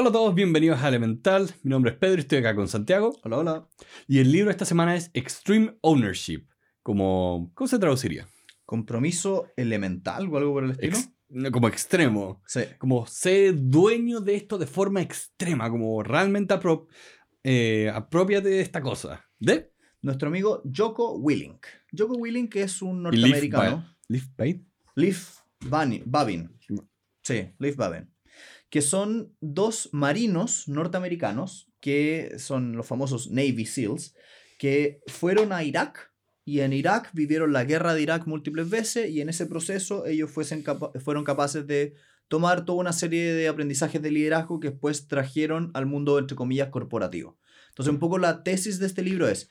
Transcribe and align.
Hola 0.00 0.08
a 0.08 0.12
todos, 0.12 0.34
bienvenidos 0.34 0.80
a 0.82 0.88
Elemental. 0.88 1.50
Mi 1.62 1.68
nombre 1.72 1.90
es 1.90 1.98
Pedro 1.98 2.16
y 2.16 2.20
estoy 2.20 2.38
acá 2.38 2.54
con 2.54 2.68
Santiago. 2.68 3.14
Hola, 3.22 3.36
hola. 3.36 3.68
Y 4.08 4.20
el 4.20 4.32
libro 4.32 4.46
de 4.46 4.52
esta 4.52 4.64
semana 4.64 4.96
es 4.96 5.10
Extreme 5.12 5.76
Ownership. 5.82 6.46
Como, 6.82 7.52
¿Cómo 7.54 7.68
se 7.68 7.78
traduciría? 7.78 8.26
Compromiso 8.64 9.48
elemental 9.58 10.26
o 10.32 10.38
algo 10.38 10.54
por 10.54 10.64
el 10.64 10.70
estilo. 10.70 10.96
Ex- 10.96 11.50
como 11.52 11.68
extremo. 11.68 12.40
Sí. 12.46 12.62
Como 12.78 13.06
ser 13.06 13.52
dueño 13.54 14.20
de 14.20 14.36
esto 14.36 14.56
de 14.56 14.66
forma 14.66 15.02
extrema. 15.02 15.68
Como 15.68 16.02
realmente 16.02 16.54
apro 16.54 16.88
eh, 17.44 17.90
apropiate 17.94 18.48
de 18.48 18.62
esta 18.62 18.80
cosa. 18.80 19.22
¿De? 19.38 19.70
Nuestro 20.00 20.28
amigo 20.28 20.62
Joko 20.74 21.18
Willink. 21.18 21.66
Joko 21.94 22.14
Willink 22.16 22.56
es 22.56 22.80
un 22.80 23.02
norteamericano. 23.02 23.76
Ba- 23.76 23.96
Leif 24.08 24.28
Bain. 24.34 24.66
Leif 24.94 25.40
Bani- 25.60 26.02
Babin. 26.06 26.56
Sí, 27.22 27.50
Leif 27.58 27.76
Babin. 27.76 28.09
Que 28.70 28.80
son 28.82 29.34
dos 29.40 29.90
marinos 29.92 30.66
norteamericanos 30.68 31.68
que 31.80 32.34
son 32.38 32.76
los 32.76 32.86
famosos 32.86 33.30
Navy 33.30 33.66
SEALs 33.66 34.14
que 34.58 35.00
fueron 35.06 35.52
a 35.52 35.64
Irak 35.64 36.12
y 36.44 36.60
en 36.60 36.72
Irak 36.72 37.10
vivieron 37.12 37.52
la 37.52 37.64
guerra 37.64 37.94
de 37.94 38.02
Irak 38.02 38.26
múltiples 38.26 38.68
veces 38.68 39.10
y 39.10 39.20
en 39.20 39.28
ese 39.28 39.46
proceso 39.46 40.06
ellos 40.06 40.30
fuesen 40.30 40.62
capa- 40.62 40.92
fueron 41.00 41.24
capaces 41.24 41.66
de 41.66 41.94
tomar 42.28 42.64
toda 42.64 42.78
una 42.78 42.92
serie 42.92 43.32
de 43.32 43.48
aprendizajes 43.48 44.00
de 44.02 44.10
liderazgo 44.10 44.60
que 44.60 44.70
después 44.70 45.08
trajeron 45.08 45.70
al 45.74 45.86
mundo, 45.86 46.18
entre 46.18 46.36
comillas, 46.36 46.68
corporativo. 46.68 47.38
Entonces, 47.70 47.92
un 47.92 47.98
poco 47.98 48.18
la 48.18 48.42
tesis 48.44 48.78
de 48.78 48.86
este 48.86 49.02
libro 49.02 49.26
es, 49.26 49.48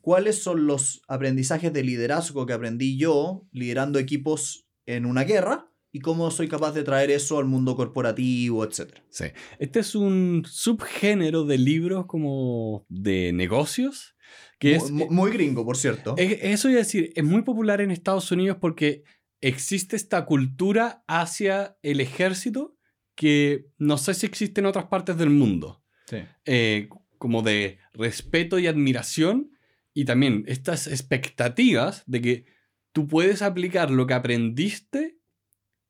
¿cuáles 0.00 0.42
son 0.42 0.66
los 0.66 1.02
aprendizajes 1.08 1.72
de 1.72 1.82
liderazgo 1.82 2.46
que 2.46 2.52
aprendí 2.54 2.96
yo 2.96 3.46
liderando 3.52 3.98
equipos 3.98 4.66
en 4.86 5.04
una 5.04 5.24
guerra? 5.24 5.71
Y 5.94 6.00
cómo 6.00 6.30
soy 6.30 6.48
capaz 6.48 6.72
de 6.72 6.84
traer 6.84 7.10
eso 7.10 7.38
al 7.38 7.44
mundo 7.44 7.76
corporativo, 7.76 8.64
etcétera. 8.64 9.04
Sí. 9.10 9.26
Este 9.58 9.80
es 9.80 9.94
un 9.94 10.42
subgénero 10.48 11.44
de 11.44 11.58
libros 11.58 12.06
como 12.06 12.86
de 12.88 13.32
negocios. 13.32 14.16
Que 14.58 14.76
es, 14.76 14.90
Mu- 14.90 15.06
mu- 15.06 15.10
muy, 15.12 15.30
gringo, 15.32 15.64
por 15.66 15.76
cierto. 15.76 16.14
Es- 16.16 16.38
Eso 16.40 16.68
iba 16.70 16.78
a 16.78 16.84
decir, 16.84 17.12
es 17.14 17.24
muy 17.24 17.42
popular 17.42 17.80
en 17.82 17.90
Estados 17.90 18.30
Unidos 18.32 18.56
porque 18.60 19.02
existe 19.42 19.96
esta 19.96 20.24
cultura 20.24 21.04
hacia 21.08 21.76
el 21.82 22.00
ejército 22.00 22.76
que 23.14 23.66
no 23.76 23.98
sé 23.98 24.14
si 24.14 24.24
existe 24.24 24.60
en 24.62 24.66
otras 24.66 24.86
partes 24.86 25.18
del 25.18 25.28
mundo. 25.30 25.82
Sí. 26.06 26.18
Eh, 26.46 26.88
como 27.18 27.42
de 27.42 27.78
respeto 27.92 28.58
y 28.58 28.66
admiración 28.66 29.50
y 29.92 30.06
también 30.06 30.44
estas 30.46 30.86
expectativas 30.86 32.02
de 32.06 32.20
que 32.22 32.44
tú 32.92 33.06
puedes 33.06 33.42
aplicar 33.42 33.90
lo 33.90 34.06
que 34.06 34.14
aprendiste 34.14 35.18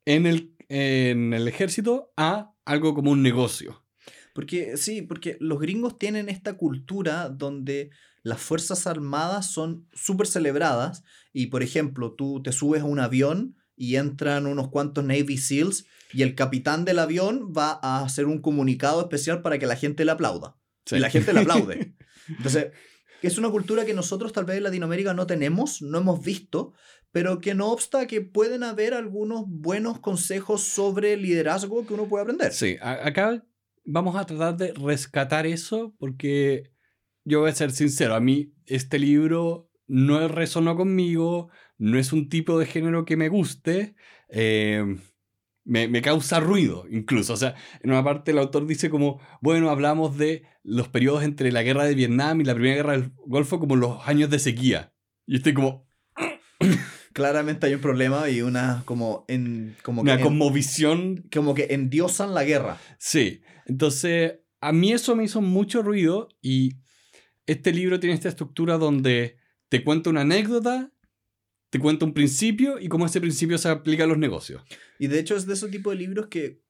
en 0.04 0.26
el, 0.26 0.54
en 0.68 1.32
el 1.34 1.48
ejército 1.48 2.12
a 2.16 2.54
algo 2.64 2.94
como 2.94 3.10
un 3.10 3.22
negocio. 3.22 3.84
Porque 4.34 4.76
sí, 4.76 5.02
porque 5.02 5.36
los 5.40 5.60
gringos 5.60 5.98
tienen 5.98 6.28
esta 6.28 6.54
cultura 6.56 7.28
donde 7.28 7.90
las 8.22 8.40
Fuerzas 8.40 8.86
Armadas 8.86 9.52
son 9.52 9.86
súper 9.92 10.26
celebradas 10.26 11.02
y, 11.32 11.46
por 11.46 11.62
ejemplo, 11.62 12.14
tú 12.14 12.42
te 12.42 12.52
subes 12.52 12.82
a 12.82 12.86
un 12.86 13.00
avión 13.00 13.56
y 13.76 13.96
entran 13.96 14.46
unos 14.46 14.68
cuantos 14.68 15.04
Navy 15.04 15.38
SEALs 15.38 15.86
y 16.12 16.22
el 16.22 16.34
capitán 16.34 16.84
del 16.84 16.98
avión 16.98 17.52
va 17.56 17.78
a 17.82 18.04
hacer 18.04 18.26
un 18.26 18.40
comunicado 18.40 19.00
especial 19.00 19.42
para 19.42 19.58
que 19.58 19.66
la 19.66 19.76
gente 19.76 20.04
le 20.04 20.12
aplauda. 20.12 20.56
Sí. 20.86 20.96
Y 20.96 21.00
la 21.00 21.10
gente 21.10 21.32
le 21.32 21.40
aplaude. 21.40 21.94
Entonces, 22.28 22.68
es 23.22 23.38
una 23.38 23.50
cultura 23.50 23.84
que 23.84 23.94
nosotros 23.94 24.32
tal 24.32 24.44
vez 24.44 24.56
en 24.56 24.64
Latinoamérica 24.64 25.14
no 25.14 25.26
tenemos, 25.26 25.82
no 25.82 25.98
hemos 25.98 26.22
visto, 26.22 26.74
pero 27.12 27.40
que 27.40 27.54
no 27.54 27.70
obsta 27.70 28.06
que 28.06 28.22
pueden 28.22 28.64
haber 28.64 28.94
algunos 28.94 29.44
buenos 29.46 30.00
consejos 30.00 30.62
sobre 30.62 31.16
liderazgo 31.16 31.86
que 31.86 31.94
uno 31.94 32.06
puede 32.06 32.22
aprender. 32.22 32.52
Sí, 32.52 32.76
acá 32.80 33.44
vamos 33.84 34.16
a 34.16 34.24
tratar 34.24 34.56
de 34.56 34.72
rescatar 34.72 35.46
eso 35.46 35.94
porque 35.98 36.72
yo 37.24 37.40
voy 37.40 37.50
a 37.50 37.54
ser 37.54 37.70
sincero, 37.70 38.14
a 38.14 38.20
mí 38.20 38.52
este 38.66 38.98
libro 38.98 39.70
no 39.86 40.26
resonó 40.26 40.74
conmigo, 40.74 41.50
no 41.78 41.98
es 41.98 42.12
un 42.12 42.28
tipo 42.28 42.58
de 42.58 42.66
género 42.66 43.04
que 43.04 43.16
me 43.16 43.28
guste, 43.28 43.94
eh, 44.28 44.84
me, 45.64 45.88
me 45.88 46.02
causa 46.02 46.40
ruido 46.40 46.86
incluso. 46.90 47.34
O 47.34 47.36
sea, 47.36 47.54
en 47.82 47.90
una 47.90 48.02
parte 48.02 48.30
el 48.30 48.38
autor 48.38 48.66
dice 48.66 48.88
como, 48.88 49.20
bueno, 49.40 49.70
hablamos 49.70 50.16
de 50.16 50.44
los 50.62 50.88
periodos 50.88 51.24
entre 51.24 51.52
la 51.52 51.62
guerra 51.62 51.84
de 51.84 51.94
Vietnam 51.94 52.40
y 52.40 52.44
la 52.44 52.54
primera 52.54 52.76
guerra 52.76 52.92
del 52.92 53.12
Golfo 53.26 53.60
como 53.60 53.76
los 53.76 54.08
años 54.08 54.30
de 54.30 54.38
sequía. 54.38 54.94
Y 55.26 55.36
estoy 55.36 55.54
como, 55.54 55.86
Claramente 57.12 57.66
hay 57.66 57.74
un 57.74 57.80
problema 57.80 58.28
y 58.30 58.42
una 58.42 58.82
como 58.84 59.24
en 59.28 59.76
como 59.82 60.02
que, 60.16 60.22
en- 60.30 60.38
como 61.32 61.54
que 61.54 61.68
endiosan 61.70 62.34
la 62.34 62.44
guerra. 62.44 62.80
Sí, 62.98 63.40
entonces 63.66 64.34
a 64.60 64.72
mí 64.72 64.92
eso 64.92 65.14
me 65.16 65.24
hizo 65.24 65.40
mucho 65.40 65.82
ruido 65.82 66.28
y 66.40 66.76
este 67.46 67.72
libro 67.72 67.98
tiene 68.00 68.14
esta 68.14 68.28
estructura 68.28 68.78
donde 68.78 69.36
te 69.68 69.82
cuenta 69.82 70.10
una 70.10 70.20
anécdota, 70.20 70.92
te 71.70 71.78
cuenta 71.78 72.04
un 72.04 72.14
principio 72.14 72.78
y 72.78 72.88
cómo 72.88 73.06
ese 73.06 73.20
principio 73.20 73.58
se 73.58 73.68
aplica 73.68 74.04
a 74.04 74.06
los 74.06 74.18
negocios. 74.18 74.62
Y 74.98 75.08
de 75.08 75.18
hecho 75.18 75.34
es 75.36 75.46
de 75.46 75.54
ese 75.54 75.68
tipo 75.68 75.90
de 75.90 75.96
libros 75.96 76.28
que 76.28 76.62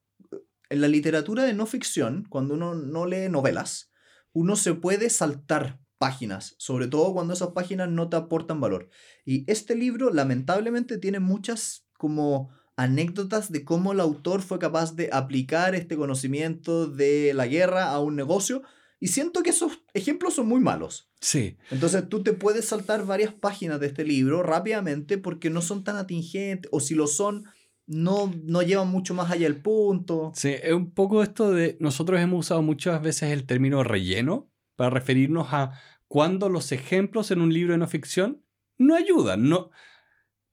en 0.71 0.81
la 0.81 0.89
literatura 0.89 1.43
de 1.45 1.53
no 1.53 1.67
ficción, 1.67 2.25
cuando 2.31 2.55
uno 2.55 2.75
no 2.75 3.05
lee 3.05 3.29
novelas, 3.29 3.93
uno 4.33 4.57
se 4.57 4.73
puede 4.73 5.11
saltar 5.11 5.82
páginas, 6.03 6.57
sobre 6.59 6.89
todo 6.89 7.13
cuando 7.13 7.33
esas 7.33 7.51
páginas 7.51 7.89
no 7.89 8.09
te 8.09 8.17
aportan 8.17 8.61
valor. 8.61 8.89
Y 9.25 9.49
este 9.49 9.77
libro 9.77 10.13
lamentablemente 10.13 10.99
tiene 10.99 11.21
muchas 11.21 11.87
como 11.97 12.51
anécdotas 12.75 13.53
de 13.53 13.65
cómo 13.65 13.93
el 13.93 14.01
autor 14.01 14.43
fue 14.43 14.59
capaz 14.59 14.97
de 14.97 15.11
aplicar 15.13 15.77
este 15.77 15.97
conocimiento 15.97 16.89
de 16.89 17.35
la 17.35 17.47
guerra 17.47 17.91
a 17.91 18.01
un 18.01 18.17
negocio 18.17 18.63
y 18.99 19.09
siento 19.09 19.45
que 19.45 19.51
esos 19.51 19.79
ejemplos 19.95 20.35
son 20.35 20.49
muy 20.49 20.59
malos. 20.59 21.09
Sí, 21.21 21.57
Entonces 21.71 22.09
tú 22.09 22.25
te 22.25 22.33
puedes 22.33 22.65
saltar 22.65 23.07
varias 23.07 23.33
páginas 23.33 23.79
de 23.79 23.87
este 23.87 24.05
libro 24.05 24.43
rápidamente 24.43 25.19
porque 25.19 25.51
no 25.51 25.63
son 25.63 25.85
tan 25.85 25.95
atingentes 25.95 26.69
o 26.73 26.81
si 26.81 26.97
lo 26.97 27.07
son, 27.07 27.45
no, 27.87 28.35
no 28.43 28.63
llevan 28.63 28.89
mucho 28.89 29.15
más 29.15 29.31
allá 29.31 29.47
el 29.47 29.63
punto. 29.63 30.33
sí, 30.35 30.57
es 30.61 30.73
un 30.73 30.91
poco 30.91 31.23
esto 31.23 31.53
de 31.53 31.77
nosotros 31.79 32.21
hemos 32.21 32.41
usado 32.41 32.61
muchas 32.63 33.01
veces 33.01 33.31
el 33.31 33.47
término 33.47 33.85
relleno 33.85 34.52
para 34.83 34.91
referirnos 34.91 35.53
a 35.53 35.79
cuando 36.09 36.49
los 36.49 36.73
ejemplos 36.73 37.31
en 37.31 37.41
un 37.41 37.53
libro 37.55 37.73
de 37.73 37.79
no 37.79 37.87
ficción 37.87 38.45
no 38.79 38.97
ayudan, 38.97 39.49
no 39.49 39.71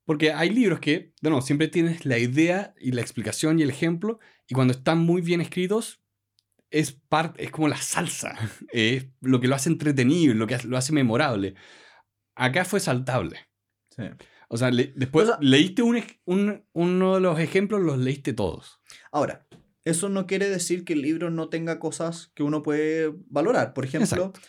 porque 0.05 0.33
hay 0.33 0.51
libros 0.51 0.79
que, 0.79 1.13
de 1.21 1.29
nuevo, 1.29 1.41
siempre 1.41 1.67
tienes 1.67 2.05
la 2.05 2.17
idea 2.19 2.73
y 2.79 2.91
la 2.91 3.01
explicación 3.01 3.57
y 3.59 3.63
el 3.63 3.69
ejemplo, 3.71 4.19
y 4.47 4.53
cuando 4.53 4.71
están 4.73 4.99
muy 4.99 5.21
bien 5.21 5.41
escritos, 5.41 6.01
es, 6.69 6.91
parte, 6.91 7.43
es 7.43 7.49
como 7.51 7.67
la 7.67 7.77
salsa, 7.77 8.35
es 8.71 9.07
lo 9.21 9.39
que 9.39 9.47
lo 9.47 9.55
hace 9.55 9.69
entretenido, 9.69 10.33
lo 10.35 10.45
que 10.45 10.57
lo 10.63 10.77
hace 10.77 10.93
memorable. 10.93 11.55
Acá 12.35 12.65
fue 12.65 12.79
saltable. 12.79 13.37
O 14.47 14.57
sea, 14.57 14.69
le- 14.71 14.93
después 14.95 15.25
O 15.25 15.31
sea- 15.31 15.37
leíste 15.41 15.81
un, 15.81 16.03
un- 16.25 16.65
uno 16.73 17.15
de 17.15 17.21
los 17.21 17.39
ejemplos, 17.39 17.81
los 17.81 17.97
leíste 17.97 18.33
todos. 18.33 18.79
Ahora, 19.11 19.47
eso 19.89 20.09
no 20.09 20.25
quiere 20.27 20.49
decir 20.49 20.83
que 20.85 20.93
el 20.93 21.01
libro 21.01 21.29
no 21.29 21.49
tenga 21.49 21.79
cosas 21.79 22.31
que 22.35 22.43
uno 22.43 22.63
puede 22.63 23.13
valorar. 23.29 23.73
Por 23.73 23.85
ejemplo, 23.85 24.05
Exacto. 24.25 24.39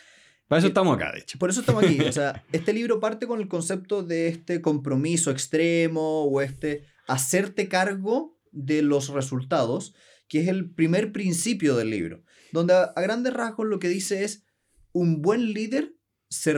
Para 0.47 0.59
eso 0.59 0.67
Y- 0.67 0.71
estamos 0.71 0.95
acá, 0.95 1.11
de 1.13 1.19
hecho. 1.19 1.37
Por 1.39 1.49
eso 1.49 1.61
estamos 1.61 1.83
aquí. 1.83 1.99
O 2.01 2.11
sea, 2.11 2.43
este 2.51 2.73
libro 2.73 2.99
parte 2.99 3.25
con 3.27 3.39
el 3.39 3.47
concepto 3.47 4.03
de 4.03 4.27
este 4.27 4.61
compromiso 4.61 5.31
extremo 5.31 6.23
o 6.25 6.41
este 6.41 6.85
hacerte 7.07 7.67
cargo 7.69 8.37
de 8.51 8.81
los 8.81 9.09
resultados, 9.09 9.93
que 10.27 10.41
es 10.41 10.47
el 10.49 10.69
primer 10.69 11.11
principio 11.13 11.75
del 11.75 11.89
libro. 11.89 12.23
Donde 12.51 12.73
a, 12.73 12.83
a 12.95 13.01
grandes 13.01 13.33
rasgos 13.33 13.65
lo 13.67 13.79
que 13.79 13.87
dice 13.89 14.23
es, 14.25 14.43
un 14.91 15.21
buen 15.21 15.53
líder 15.53 15.95
se 16.29 16.53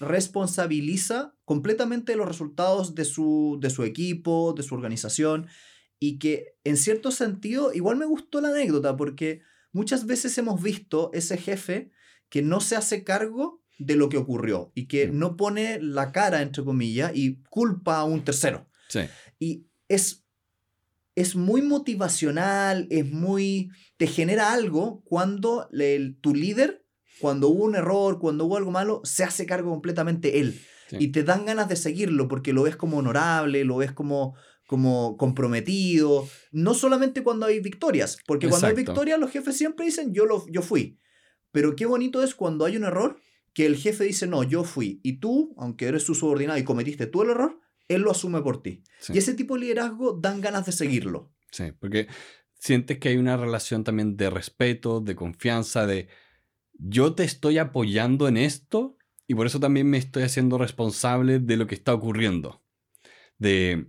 responsabiliza 0.00 1.34
completamente 1.44 2.12
de 2.12 2.18
los 2.18 2.28
resultados 2.28 2.94
de 2.94 3.04
su, 3.04 3.58
de 3.60 3.70
su 3.70 3.82
equipo, 3.84 4.54
de 4.56 4.62
su 4.62 4.74
organización, 4.74 5.46
y 5.98 6.18
que 6.18 6.56
en 6.64 6.76
cierto 6.76 7.10
sentido, 7.10 7.72
igual 7.72 7.96
me 7.96 8.06
gustó 8.06 8.40
la 8.40 8.48
anécdota, 8.48 8.96
porque 8.96 9.42
muchas 9.72 10.06
veces 10.06 10.36
hemos 10.38 10.62
visto 10.62 11.10
ese 11.12 11.36
jefe 11.36 11.90
que 12.28 12.42
no 12.42 12.60
se 12.60 12.76
hace 12.76 13.04
cargo 13.04 13.62
de 13.78 13.96
lo 13.96 14.08
que 14.08 14.16
ocurrió 14.16 14.72
y 14.74 14.86
que 14.86 15.08
no 15.08 15.36
pone 15.36 15.80
la 15.80 16.10
cara, 16.12 16.42
entre 16.42 16.64
comillas, 16.64 17.12
y 17.14 17.42
culpa 17.48 17.98
a 17.98 18.04
un 18.04 18.24
tercero. 18.24 18.68
Sí. 18.88 19.00
Y 19.38 19.66
es, 19.88 20.24
es 21.14 21.36
muy 21.36 21.62
motivacional, 21.62 22.86
es 22.90 23.10
muy... 23.10 23.70
te 23.96 24.06
genera 24.06 24.52
algo 24.52 25.02
cuando 25.04 25.68
el- 25.72 26.18
tu 26.20 26.34
líder, 26.34 26.84
cuando 27.20 27.48
hubo 27.48 27.64
un 27.64 27.74
error, 27.76 28.18
cuando 28.18 28.44
hubo 28.44 28.56
algo 28.56 28.70
malo, 28.70 29.00
se 29.04 29.24
hace 29.24 29.46
cargo 29.46 29.70
completamente 29.70 30.40
él. 30.40 30.60
Sí. 30.88 30.96
Y 31.00 31.08
te 31.08 31.22
dan 31.22 31.44
ganas 31.44 31.68
de 31.68 31.76
seguirlo 31.76 32.28
porque 32.28 32.52
lo 32.52 32.62
ves 32.62 32.76
como 32.76 32.98
honorable, 32.98 33.64
lo 33.64 33.76
ves 33.76 33.92
como, 33.92 34.36
como 34.68 35.16
comprometido. 35.16 36.28
No 36.52 36.74
solamente 36.74 37.22
cuando 37.22 37.46
hay 37.46 37.58
victorias, 37.58 38.18
porque 38.26 38.50
cuando 38.50 38.66
hay 38.66 38.74
victorias 38.74 39.18
los 39.18 39.30
jefes 39.30 39.56
siempre 39.56 39.86
dicen 39.86 40.12
yo, 40.12 40.26
lo, 40.26 40.46
yo 40.48 40.60
fui. 40.60 41.00
Pero 41.52 41.74
qué 41.74 41.86
bonito 41.86 42.22
es 42.22 42.34
cuando 42.34 42.66
hay 42.66 42.76
un 42.76 42.84
error 42.84 43.18
que 43.54 43.64
el 43.64 43.76
jefe 43.76 44.04
dice 44.04 44.26
no, 44.26 44.42
yo 44.42 44.64
fui. 44.64 45.00
Y 45.02 45.20
tú, 45.20 45.54
aunque 45.56 45.86
eres 45.86 46.02
su 46.02 46.14
subordinado 46.14 46.58
y 46.58 46.64
cometiste 46.64 47.06
tú 47.06 47.22
el 47.22 47.30
error, 47.30 47.58
él 47.88 48.02
lo 48.02 48.10
asume 48.10 48.42
por 48.42 48.62
ti. 48.62 48.84
Sí. 48.98 49.14
Y 49.14 49.18
ese 49.18 49.32
tipo 49.32 49.54
de 49.54 49.62
liderazgo 49.62 50.12
dan 50.12 50.42
ganas 50.42 50.66
de 50.66 50.72
seguirlo. 50.72 51.32
Sí, 51.50 51.72
porque 51.72 52.06
sientes 52.52 52.98
que 52.98 53.08
hay 53.08 53.16
una 53.16 53.38
relación 53.38 53.84
también 53.84 54.18
de 54.18 54.28
respeto, 54.28 55.00
de 55.00 55.16
confianza, 55.16 55.86
de 55.86 56.08
yo 56.74 57.14
te 57.14 57.24
estoy 57.24 57.56
apoyando 57.56 58.28
en 58.28 58.36
esto 58.36 58.98
y 59.26 59.34
por 59.34 59.46
eso 59.46 59.60
también 59.60 59.88
me 59.88 59.96
estoy 59.96 60.24
haciendo 60.24 60.58
responsable 60.58 61.38
de 61.38 61.56
lo 61.56 61.66
que 61.66 61.74
está 61.74 61.94
ocurriendo. 61.94 62.62
De 63.38 63.88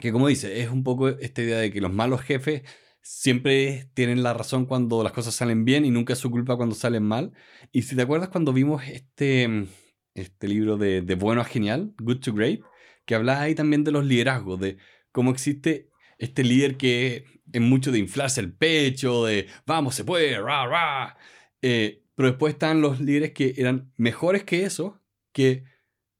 que 0.00 0.12
como 0.12 0.28
dice, 0.28 0.60
es 0.62 0.70
un 0.70 0.84
poco 0.84 1.08
esta 1.08 1.42
idea 1.42 1.58
de 1.58 1.72
que 1.72 1.80
los 1.80 1.92
malos 1.92 2.22
jefes 2.22 2.62
siempre 3.02 3.90
tienen 3.94 4.22
la 4.22 4.34
razón 4.34 4.66
cuando 4.66 5.02
las 5.02 5.12
cosas 5.12 5.34
salen 5.34 5.64
bien 5.64 5.84
y 5.84 5.90
nunca 5.90 6.12
es 6.12 6.18
su 6.18 6.30
culpa 6.30 6.56
cuando 6.56 6.74
salen 6.74 7.04
mal. 7.04 7.32
Y 7.72 7.82
si 7.82 7.96
te 7.96 8.02
acuerdas 8.02 8.28
cuando 8.28 8.52
vimos 8.52 8.82
este, 8.86 9.66
este 10.14 10.48
libro 10.48 10.76
de, 10.76 11.02
de 11.02 11.14
Bueno 11.14 11.40
a 11.40 11.44
Genial, 11.44 11.94
Good 11.98 12.20
to 12.20 12.34
Great, 12.34 12.60
que 13.06 13.14
hablaba 13.14 13.42
ahí 13.42 13.54
también 13.54 13.84
de 13.84 13.92
los 13.92 14.04
liderazgos, 14.04 14.60
de 14.60 14.76
cómo 15.12 15.30
existe 15.30 15.88
este 16.18 16.44
líder 16.44 16.76
que 16.76 17.24
es 17.52 17.60
mucho 17.60 17.92
de 17.92 17.98
inflarse 17.98 18.40
el 18.40 18.52
pecho, 18.52 19.24
de 19.24 19.46
vamos, 19.66 19.94
se 19.94 20.04
puede, 20.04 20.38
ra, 20.38 20.66
ra. 20.66 21.16
Eh, 21.62 22.02
pero 22.14 22.30
después 22.30 22.54
están 22.54 22.80
los 22.80 23.00
líderes 23.00 23.32
que 23.32 23.54
eran 23.56 23.92
mejores 23.96 24.44
que 24.44 24.64
eso, 24.64 25.00
que 25.32 25.64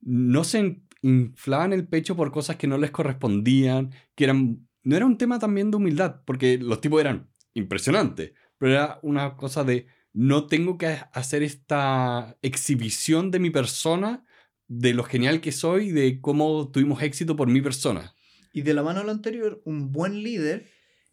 no 0.00 0.44
se 0.44 0.80
inflaban 1.02 1.72
el 1.72 1.86
pecho 1.86 2.16
por 2.16 2.30
cosas 2.32 2.56
que 2.56 2.66
no 2.66 2.78
les 2.78 2.90
correspondían, 2.90 3.92
que 4.14 4.24
eran... 4.24 4.68
No 4.82 4.96
era 4.96 5.06
un 5.06 5.18
tema 5.18 5.38
también 5.38 5.70
de 5.70 5.76
humildad, 5.76 6.22
porque 6.24 6.58
los 6.58 6.80
tipos 6.80 7.00
eran 7.00 7.30
impresionantes, 7.54 8.32
pero 8.56 8.72
era 8.72 8.98
una 9.02 9.36
cosa 9.36 9.64
de 9.64 9.86
no 10.12 10.46
tengo 10.46 10.78
que 10.78 10.98
hacer 11.12 11.42
esta 11.42 12.36
exhibición 12.42 13.30
de 13.30 13.38
mi 13.38 13.50
persona, 13.50 14.24
de 14.66 14.94
lo 14.94 15.04
genial 15.04 15.40
que 15.40 15.52
soy, 15.52 15.90
de 15.90 16.20
cómo 16.20 16.70
tuvimos 16.70 17.02
éxito 17.02 17.36
por 17.36 17.48
mi 17.48 17.60
persona. 17.60 18.14
Y 18.52 18.62
de 18.62 18.74
la 18.74 18.82
mano 18.82 19.00
a 19.00 19.04
lo 19.04 19.12
anterior, 19.12 19.62
un 19.64 19.92
buen 19.92 20.22
líder 20.22 20.66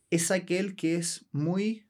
es 0.10 0.32
aquel 0.32 0.76
que 0.76 0.96
es 0.96 1.28
muy 1.32 1.88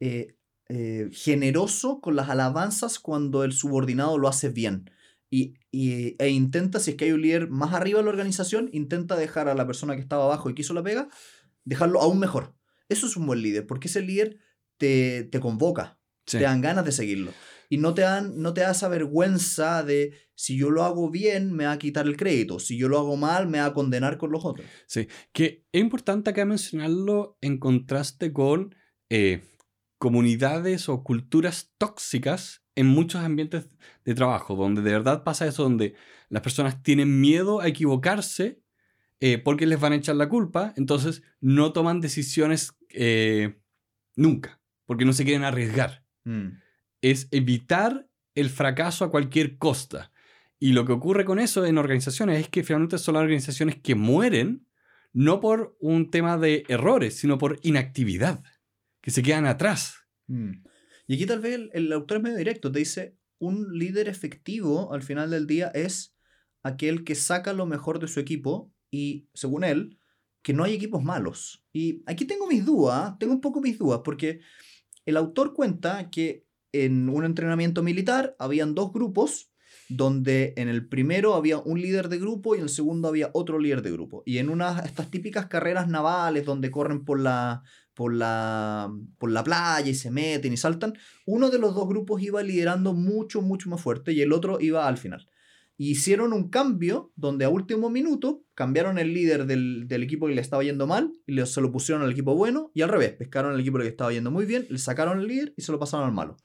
eh, 0.00 0.36
eh, 0.68 1.08
generoso 1.12 2.00
con 2.00 2.16
las 2.16 2.28
alabanzas 2.28 2.98
cuando 2.98 3.44
el 3.44 3.52
subordinado 3.52 4.18
lo 4.18 4.28
hace 4.28 4.48
bien. 4.48 4.90
Y, 5.34 5.54
e 5.72 6.28
intenta, 6.28 6.78
si 6.78 6.90
es 6.90 6.96
que 6.98 7.06
hay 7.06 7.12
un 7.12 7.22
líder 7.22 7.48
más 7.48 7.72
arriba 7.72 8.00
de 8.00 8.04
la 8.04 8.10
organización, 8.10 8.68
intenta 8.70 9.16
dejar 9.16 9.48
a 9.48 9.54
la 9.54 9.66
persona 9.66 9.94
que 9.94 10.02
estaba 10.02 10.24
abajo 10.24 10.50
y 10.50 10.54
que 10.54 10.60
hizo 10.60 10.74
la 10.74 10.82
pega, 10.82 11.08
dejarlo 11.64 12.02
aún 12.02 12.18
mejor. 12.18 12.54
Eso 12.90 13.06
es 13.06 13.16
un 13.16 13.24
buen 13.24 13.40
líder, 13.40 13.66
porque 13.66 13.88
ese 13.88 14.02
líder 14.02 14.40
te, 14.76 15.24
te 15.24 15.40
convoca, 15.40 15.98
te 16.26 16.40
dan 16.40 16.60
ganas 16.60 16.84
de 16.84 16.92
seguirlo. 16.92 17.32
Y 17.70 17.78
no 17.78 17.94
te, 17.94 18.02
dan, 18.02 18.42
no 18.42 18.52
te 18.52 18.60
da 18.60 18.72
esa 18.72 18.88
vergüenza 18.88 19.82
de 19.82 20.12
si 20.34 20.58
yo 20.58 20.68
lo 20.68 20.84
hago 20.84 21.10
bien, 21.10 21.50
me 21.54 21.64
va 21.64 21.72
a 21.72 21.78
quitar 21.78 22.06
el 22.06 22.18
crédito. 22.18 22.58
Si 22.58 22.76
yo 22.76 22.90
lo 22.90 22.98
hago 22.98 23.16
mal, 23.16 23.48
me 23.48 23.60
va 23.60 23.66
a 23.66 23.72
condenar 23.72 24.18
con 24.18 24.32
los 24.32 24.44
otros. 24.44 24.66
Sí, 24.86 25.08
que 25.32 25.64
es 25.72 25.80
importante 25.80 26.28
acá 26.28 26.44
mencionarlo 26.44 27.38
en 27.40 27.56
contraste 27.56 28.34
con 28.34 28.74
eh, 29.08 29.40
comunidades 29.96 30.90
o 30.90 31.02
culturas 31.02 31.72
tóxicas 31.78 32.61
en 32.74 32.86
muchos 32.86 33.22
ambientes 33.22 33.68
de 34.04 34.14
trabajo, 34.14 34.56
donde 34.56 34.82
de 34.82 34.92
verdad 34.92 35.24
pasa 35.24 35.46
eso, 35.46 35.62
donde 35.62 35.94
las 36.28 36.42
personas 36.42 36.82
tienen 36.82 37.20
miedo 37.20 37.60
a 37.60 37.68
equivocarse 37.68 38.62
eh, 39.20 39.38
porque 39.38 39.66
les 39.66 39.78
van 39.78 39.92
a 39.92 39.96
echar 39.96 40.16
la 40.16 40.28
culpa, 40.28 40.74
entonces 40.76 41.22
no 41.40 41.72
toman 41.72 42.00
decisiones 42.00 42.74
eh, 42.88 43.60
nunca, 44.16 44.60
porque 44.84 45.04
no 45.04 45.12
se 45.12 45.24
quieren 45.24 45.44
arriesgar. 45.44 46.04
Mm. 46.24 46.58
Es 47.02 47.28
evitar 47.30 48.08
el 48.34 48.50
fracaso 48.50 49.04
a 49.04 49.10
cualquier 49.10 49.58
costa. 49.58 50.10
Y 50.58 50.72
lo 50.72 50.84
que 50.84 50.92
ocurre 50.92 51.24
con 51.24 51.38
eso 51.38 51.64
en 51.64 51.78
organizaciones 51.78 52.40
es 52.40 52.48
que 52.48 52.64
finalmente 52.64 52.98
son 52.98 53.14
las 53.14 53.22
organizaciones 53.22 53.76
que 53.76 53.94
mueren 53.94 54.66
no 55.12 55.40
por 55.40 55.76
un 55.78 56.10
tema 56.10 56.38
de 56.38 56.64
errores, 56.68 57.16
sino 57.16 57.38
por 57.38 57.60
inactividad, 57.62 58.42
que 59.00 59.10
se 59.10 59.22
quedan 59.22 59.46
atrás. 59.46 60.06
Mm. 60.26 60.64
Y 61.12 61.16
aquí 61.16 61.26
tal 61.26 61.40
vez 61.40 61.68
el, 61.74 61.92
autor 61.92 62.16
es 62.16 62.22
medio 62.22 62.38
directo, 62.38 62.72
te 62.72 62.78
dice, 62.78 63.18
un 63.38 63.78
líder 63.78 64.08
efectivo 64.08 64.94
al 64.94 65.02
final 65.02 65.28
del 65.28 65.46
día 65.46 65.68
es 65.74 66.16
aquel 66.62 67.04
que 67.04 67.14
saca 67.14 67.52
lo 67.52 67.66
mejor 67.66 67.98
de 67.98 68.08
su 68.08 68.18
equipo 68.18 68.72
y, 68.90 69.28
según 69.34 69.62
él, 69.62 69.98
que 70.40 70.54
no 70.54 70.64
hay 70.64 70.72
equipos 70.72 71.04
malos. 71.04 71.66
Y 71.70 72.02
aquí 72.06 72.24
tengo 72.24 72.46
mis 72.46 72.64
dudas, 72.64 73.18
tengo 73.18 73.34
un 73.34 73.42
poco 73.42 73.60
mis 73.60 73.78
dudas, 73.78 74.00
porque 74.02 74.40
el 75.04 75.18
autor 75.18 75.52
cuenta 75.52 76.08
que 76.08 76.46
en 76.72 77.10
un 77.10 77.26
entrenamiento 77.26 77.82
militar 77.82 78.34
habían 78.38 78.74
dos 78.74 78.90
grupos 78.90 79.52
donde 79.90 80.54
en 80.56 80.68
el 80.68 80.88
primero 80.88 81.34
había 81.34 81.58
un 81.58 81.78
líder 81.78 82.08
de 82.08 82.20
grupo 82.20 82.54
y 82.54 82.58
en 82.58 82.64
el 82.64 82.70
segundo 82.70 83.08
había 83.08 83.28
otro 83.34 83.58
líder 83.58 83.82
de 83.82 83.92
grupo. 83.92 84.22
Y 84.24 84.38
en 84.38 84.48
una 84.48 84.78
estas 84.78 85.10
típicas 85.10 85.44
carreras 85.48 85.88
navales 85.88 86.46
donde 86.46 86.70
corren 86.70 87.04
por 87.04 87.20
la, 87.20 87.64
por 87.94 88.14
la, 88.14 88.92
por 89.18 89.30
la 89.30 89.44
playa 89.44 89.88
y 89.88 89.94
se 89.94 90.10
meten 90.10 90.52
y 90.52 90.56
saltan, 90.56 90.94
uno 91.26 91.50
de 91.50 91.58
los 91.58 91.74
dos 91.74 91.88
grupos 91.88 92.22
iba 92.22 92.42
liderando 92.42 92.94
mucho, 92.94 93.42
mucho 93.42 93.68
más 93.70 93.80
fuerte 93.80 94.12
y 94.12 94.20
el 94.20 94.32
otro 94.32 94.60
iba 94.60 94.86
al 94.86 94.98
final. 94.98 95.28
hicieron 95.76 96.32
un 96.32 96.48
cambio 96.48 97.12
donde 97.16 97.44
a 97.44 97.48
último 97.48 97.90
minuto 97.90 98.44
cambiaron 98.54 98.98
el 98.98 99.12
líder 99.12 99.46
del, 99.46 99.86
equipo 99.90 100.26
que 100.26 100.34
le 100.34 100.40
estaba 100.40 100.62
yendo 100.62 100.86
mal 100.86 101.12
y 101.26 101.32
le, 101.32 101.46
se 101.46 101.60
lo 101.60 101.72
pusieron 101.72 102.02
al 102.02 102.12
equipo 102.12 102.34
bueno 102.34 102.70
y 102.74 102.82
al 102.82 102.88
revés, 102.88 103.12
pescaron 103.12 103.52
al 103.52 103.60
equipo 103.60 103.78
que 103.78 103.88
estaba 103.88 104.12
yendo 104.12 104.30
muy 104.30 104.46
bien, 104.46 104.66
le 104.70 104.78
sacaron 104.78 105.20
el 105.20 105.26
líder 105.26 105.54
y 105.56 105.62
se 105.62 105.72
lo 105.72 105.78
pasaron 105.78 106.06
al 106.06 106.12
malo. 106.12 106.36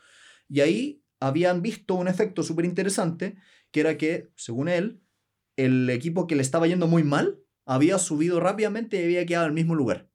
Y 0.49 0.61
ahí 0.61 1.03
habían 1.19 1.61
visto 1.61 1.95
un 1.95 2.07
efecto 2.07 2.43
súper 2.43 2.65
interesante, 2.65 3.35
que 3.71 3.81
era 3.81 3.97
que, 3.97 4.29
según 4.35 4.69
él, 4.69 5.01
el 5.55 5.89
equipo 5.89 6.27
que 6.27 6.35
le 6.35 6.41
estaba 6.41 6.67
yendo 6.67 6.87
muy 6.87 7.03
mal 7.03 7.39
había 7.65 7.97
subido 7.97 8.39
rápidamente 8.39 8.99
y 9.01 9.03
había 9.03 9.25
quedado 9.25 9.45
en 9.45 9.51
el 9.51 9.55
mismo 9.55 9.75
lugar. 9.75 10.09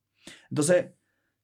Entonces, 0.49 0.87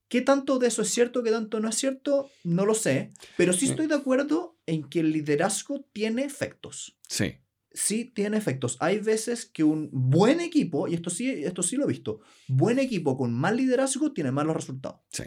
¿qué 0.09 0.23
tanto 0.23 0.59
de 0.59 0.69
eso 0.69 0.83
es 0.83 0.89
cierto, 0.89 1.23
qué 1.23 1.31
tanto 1.31 1.61
no 1.61 1.69
es 1.69 1.77
cierto? 1.77 2.31
No 2.45 2.67
lo 2.67 2.75
sé, 2.75 3.11
pero 3.37 3.53
sí 3.53 3.67
estoy 3.67 3.87
de 3.87 3.95
acuerdo 3.95 4.59
en 4.67 4.85
que 4.85 5.01
el 5.01 5.13
liderazgo 5.13 5.85
tiene 5.93 6.25
efectos. 6.25 6.99
Sí. 7.09 7.37
Sí 7.71 8.07
tiene 8.07 8.39
efectos. 8.39 8.77
Hay 8.81 8.99
veces 8.99 9.47
que 9.47 9.63
un 9.63 9.91
buen 9.93 10.41
equipo, 10.41 10.89
y 10.89 10.95
esto 10.95 11.11
sí, 11.11 11.29
esto 11.31 11.63
sí 11.63 11.77
lo 11.77 11.85
he 11.85 11.89
visto, 11.89 12.21
buen 12.49 12.79
equipo 12.79 13.17
con 13.17 13.33
mal 13.33 13.57
liderazgo 13.57 14.13
tiene 14.13 14.33
malos 14.33 14.57
resultados. 14.57 15.01
Sí, 15.11 15.25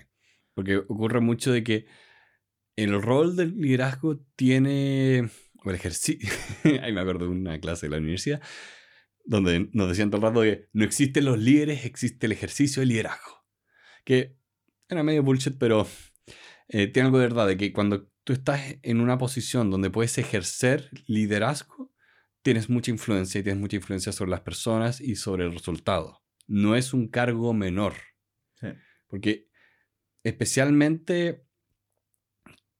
porque 0.53 0.77
ocurre 0.77 1.21
mucho 1.21 1.51
de 1.51 1.63
que 1.63 1.85
el 2.75 3.01
rol 3.01 3.35
del 3.35 3.55
liderazgo 3.55 4.19
tiene, 4.35 5.29
o 5.63 5.69
el 5.69 5.75
ejercicio, 5.75 6.27
ahí 6.81 6.91
me 6.91 7.01
acuerdo 7.01 7.25
de 7.25 7.31
una 7.31 7.59
clase 7.59 7.85
de 7.85 7.91
la 7.91 7.97
universidad, 7.97 8.41
donde 9.23 9.69
nos 9.73 9.87
decían 9.87 10.09
todo 10.09 10.17
el 10.17 10.27
rato 10.27 10.41
que 10.41 10.67
no 10.73 10.83
existen 10.83 11.25
los 11.25 11.39
líderes, 11.39 11.85
existe 11.85 12.25
el 12.25 12.31
ejercicio 12.31 12.81
de 12.81 12.87
liderazgo. 12.87 13.45
Que 14.03 14.40
era 14.91 15.03
medio 15.03 15.23
bullshit, 15.23 15.57
pero 15.57 15.87
eh, 16.67 16.87
tiene 16.87 17.07
algo 17.07 17.19
de 17.19 17.27
verdad, 17.27 17.47
de 17.47 17.57
que 17.57 17.73
cuando 17.73 18.07
tú 18.23 18.33
estás 18.33 18.75
en 18.83 19.01
una 19.01 19.17
posición 19.17 19.71
donde 19.71 19.89
puedes 19.89 20.17
ejercer 20.17 20.89
liderazgo, 21.07 21.91
tienes 22.41 22.69
mucha 22.69 22.91
influencia 22.91 23.39
y 23.39 23.43
tienes 23.43 23.61
mucha 23.61 23.77
influencia 23.77 24.11
sobre 24.11 24.31
las 24.31 24.41
personas 24.41 24.99
y 24.99 25.15
sobre 25.15 25.45
el 25.45 25.53
resultado. 25.53 26.23
No 26.47 26.75
es 26.75 26.93
un 26.93 27.07
cargo 27.07 27.53
menor. 27.53 27.93
Porque 29.07 29.49
especialmente 30.23 31.45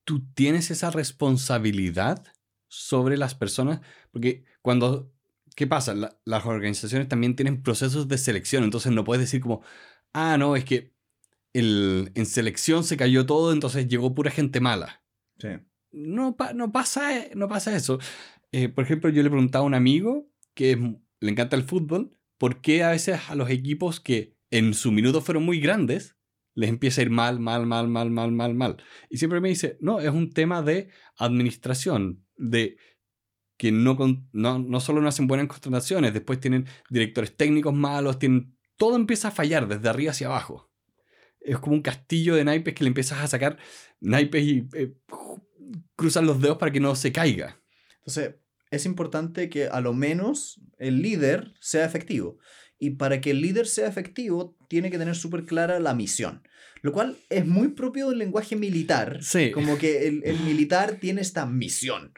tú 0.03 0.31
tienes 0.33 0.71
esa 0.71 0.91
responsabilidad 0.91 2.23
sobre 2.67 3.17
las 3.17 3.35
personas, 3.35 3.81
porque 4.11 4.45
cuando, 4.61 5.13
¿qué 5.55 5.67
pasa? 5.67 5.93
las 6.23 6.45
organizaciones 6.45 7.09
también 7.09 7.35
tienen 7.35 7.61
procesos 7.61 8.07
de 8.07 8.17
selección, 8.17 8.63
entonces 8.63 8.93
no 8.93 9.03
puedes 9.03 9.21
decir 9.21 9.41
como, 9.41 9.61
ah, 10.13 10.37
no, 10.37 10.55
es 10.55 10.63
que 10.63 10.90
el, 11.53 12.11
en 12.15 12.25
selección 12.25 12.83
se 12.83 12.97
cayó 12.97 13.25
todo, 13.25 13.53
entonces 13.53 13.87
llegó 13.87 14.15
pura 14.15 14.31
gente 14.31 14.59
mala. 14.59 15.03
Sí. 15.37 15.49
No, 15.91 16.35
no, 16.55 16.71
pasa, 16.71 17.25
no 17.35 17.47
pasa 17.47 17.75
eso. 17.75 17.99
Eh, 18.51 18.69
por 18.69 18.83
ejemplo, 18.83 19.09
yo 19.09 19.23
le 19.23 19.29
preguntaba 19.29 19.63
a 19.63 19.67
un 19.67 19.73
amigo 19.73 20.29
que 20.53 20.97
le 21.19 21.31
encanta 21.31 21.55
el 21.55 21.63
fútbol, 21.63 22.17
¿por 22.37 22.61
qué 22.61 22.83
a 22.83 22.91
veces 22.91 23.19
a 23.29 23.35
los 23.35 23.49
equipos 23.49 23.99
que 23.99 24.35
en 24.49 24.73
su 24.73 24.91
minuto 24.91 25.21
fueron 25.21 25.43
muy 25.43 25.59
grandes, 25.59 26.17
les 26.53 26.69
empieza 26.69 27.01
a 27.01 27.05
ir 27.05 27.09
mal, 27.09 27.39
mal, 27.39 27.65
mal, 27.65 27.87
mal, 27.87 28.11
mal, 28.11 28.31
mal, 28.31 28.53
mal. 28.53 28.83
Y 29.09 29.17
siempre 29.17 29.39
me 29.39 29.49
dice, 29.49 29.77
no, 29.79 29.99
es 29.99 30.09
un 30.09 30.31
tema 30.31 30.61
de 30.61 30.89
administración, 31.17 32.25
de 32.35 32.77
que 33.57 33.71
no, 33.71 33.97
no, 34.33 34.59
no 34.59 34.79
solo 34.79 35.01
no 35.01 35.07
hacen 35.07 35.27
buenas 35.27 35.47
contrataciones, 35.47 36.13
después 36.13 36.39
tienen 36.39 36.65
directores 36.89 37.37
técnicos 37.37 37.73
malos, 37.73 38.19
tienen, 38.19 38.57
todo 38.75 38.95
empieza 38.95 39.29
a 39.29 39.31
fallar 39.31 39.67
desde 39.67 39.87
arriba 39.87 40.11
hacia 40.11 40.27
abajo. 40.27 40.70
Es 41.41 41.59
como 41.59 41.75
un 41.75 41.81
castillo 41.81 42.35
de 42.35 42.45
naipes 42.45 42.73
que 42.73 42.83
le 42.83 42.89
empiezas 42.89 43.19
a 43.19 43.27
sacar 43.27 43.57
naipes 43.99 44.43
y 44.43 44.67
eh, 44.73 44.93
cruzan 45.95 46.25
los 46.25 46.41
dedos 46.41 46.57
para 46.57 46.71
que 46.71 46.79
no 46.79 46.95
se 46.95 47.11
caiga. 47.11 47.59
Entonces, 47.97 48.35
es 48.71 48.85
importante 48.85 49.49
que 49.49 49.67
a 49.67 49.81
lo 49.81 49.93
menos 49.93 50.61
el 50.77 51.01
líder 51.01 51.53
sea 51.59 51.85
efectivo. 51.85 52.37
Y 52.79 52.91
para 52.91 53.21
que 53.21 53.31
el 53.31 53.41
líder 53.41 53.67
sea 53.67 53.87
efectivo, 53.87 54.57
tiene 54.67 54.89
que 54.89 54.97
tener 54.97 55.15
súper 55.15 55.45
clara 55.45 55.79
la 55.79 55.93
misión. 55.93 56.41
Lo 56.81 56.91
cual 56.91 57.17
es 57.29 57.45
muy 57.45 57.69
propio 57.69 58.09
del 58.09 58.17
lenguaje 58.17 58.55
militar. 58.55 59.19
Sí. 59.21 59.51
Como 59.51 59.77
que 59.77 60.07
el, 60.07 60.23
el 60.25 60.39
militar 60.39 60.97
tiene 60.99 61.21
esta 61.21 61.45
misión. 61.45 62.13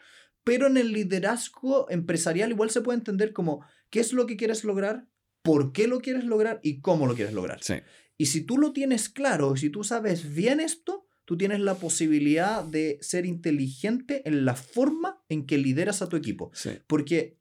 Pero 0.46 0.68
en 0.68 0.77
el 0.77 0.94
liderazgo 0.94 1.89
empresarial 1.89 2.51
igual 2.51 2.70
se 2.70 2.82
puede 2.82 2.98
entender 2.98 3.34
como 3.34 3.65
qué 3.89 4.00
es 4.00 4.13
lo 4.13 4.25
que 4.25 4.38
quieres 4.38 4.63
lograr, 4.63 5.08
por 5.42 5.74
qué 5.74 5.88
lo 5.88 6.00
quieres 6.00 6.24
lograr 6.24 6.60
y 6.63 6.80
cómo 6.80 7.08
lo 7.08 7.15
quieres 7.15 7.34
lograr. 7.34 7.62
Sí. 7.62 7.75
Y 8.17 8.27
si 8.27 8.41
tú 8.41 8.58
lo 8.58 8.74
tienes 8.74 9.10
claro, 9.10 9.55
si 9.55 9.70
tú 9.70 9.84
sabes 9.84 10.34
bien 10.34 10.60
esto, 10.60 11.08
tú 11.25 11.38
tienes 11.38 11.60
la 11.60 11.75
posibilidad 11.75 12.63
de 12.63 12.98
ser 13.01 13.25
inteligente 13.25 14.27
en 14.27 14.46
la 14.46 14.55
forma 14.55 15.22
en 15.29 15.46
que 15.46 15.58
lideras 15.58 16.01
a 16.01 16.10
tu 16.10 16.15
equipo. 16.15 16.51
Sí. 16.53 16.72
Porque 16.88 17.38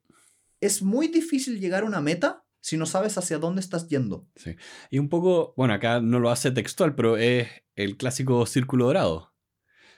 es 0.61 0.81
muy 0.81 1.07
difícil 1.07 1.59
llegar 1.59 1.83
a 1.83 1.87
una 1.87 2.01
meta 2.01 2.45
si 2.61 2.77
no 2.77 2.85
sabes 2.85 3.17
hacia 3.17 3.39
dónde 3.39 3.59
estás 3.59 3.89
yendo. 3.89 4.29
Sí. 4.35 4.55
Y 4.89 4.99
un 4.99 5.09
poco, 5.09 5.53
bueno, 5.57 5.73
acá 5.73 5.99
no 5.99 6.19
lo 6.19 6.29
hace 6.29 6.49
textual, 6.51 6.95
pero 6.95 7.17
es 7.17 7.49
el 7.75 7.97
clásico 7.97 8.45
círculo 8.45 8.85
dorado. 8.85 9.33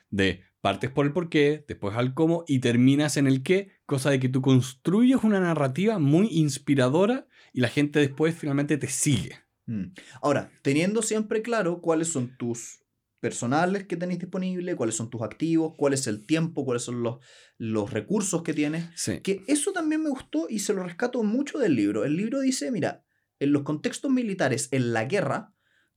De 0.10 0.42
partes 0.62 0.90
por 0.90 1.06
el 1.06 1.14
por 1.14 1.30
qué, 1.30 1.64
después 1.68 1.96
al 1.96 2.16
cómo 2.16 2.44
y 2.48 2.60
terminas 2.60 3.18
en 3.18 3.28
el 3.28 3.44
qué, 3.44 3.74
cosa 3.86 4.10
de 4.10 4.20
que 4.20 4.30
tú 4.30 4.42
construyes 4.42 5.24
una 5.24 5.40
narrativa 5.40 6.00
muy 6.00 6.28
inspiradora 6.32 7.28
y 7.54 7.62
la 7.62 7.68
gente 7.68 8.00
después 8.00 8.36
finalmente 8.36 8.78
te 8.78 8.88
sigue. 8.88 9.45
Mm. 9.66 9.94
Ahora, 10.22 10.52
teniendo 10.62 11.02
siempre 11.02 11.42
claro 11.42 11.82
cuáles 11.82 12.10
son 12.10 12.38
tus 12.38 12.80
personales 13.20 13.88
que 13.88 13.98
tenéis 13.98 14.20
disponibles, 14.20 14.76
cuáles 14.76 14.96
son 14.96 15.10
tus 15.10 15.24
activos, 15.24 15.74
cuál 15.78 15.94
es 15.94 16.06
el 16.06 16.26
tiempo, 16.28 16.64
cuáles 16.64 16.84
son 16.84 17.02
los, 17.02 17.18
los 17.58 17.92
recursos 17.92 18.44
que 18.44 18.54
tienes. 18.54 18.86
Sí. 18.96 19.22
Que 19.22 19.44
eso 19.48 19.72
también 19.72 20.04
me 20.04 20.10
gustó 20.10 20.48
y 20.48 20.60
se 20.60 20.74
lo 20.74 20.84
rescato 20.84 21.24
mucho 21.24 21.58
del 21.58 21.76
libro. 21.76 22.06
El 22.06 22.18
libro 22.18 22.40
dice, 22.40 22.70
mira, 22.70 23.04
en 23.40 23.52
los 23.52 23.64
contextos 23.64 24.12
militares, 24.12 24.70
en 24.72 24.94
la 24.94 25.06
guerra, 25.06 25.55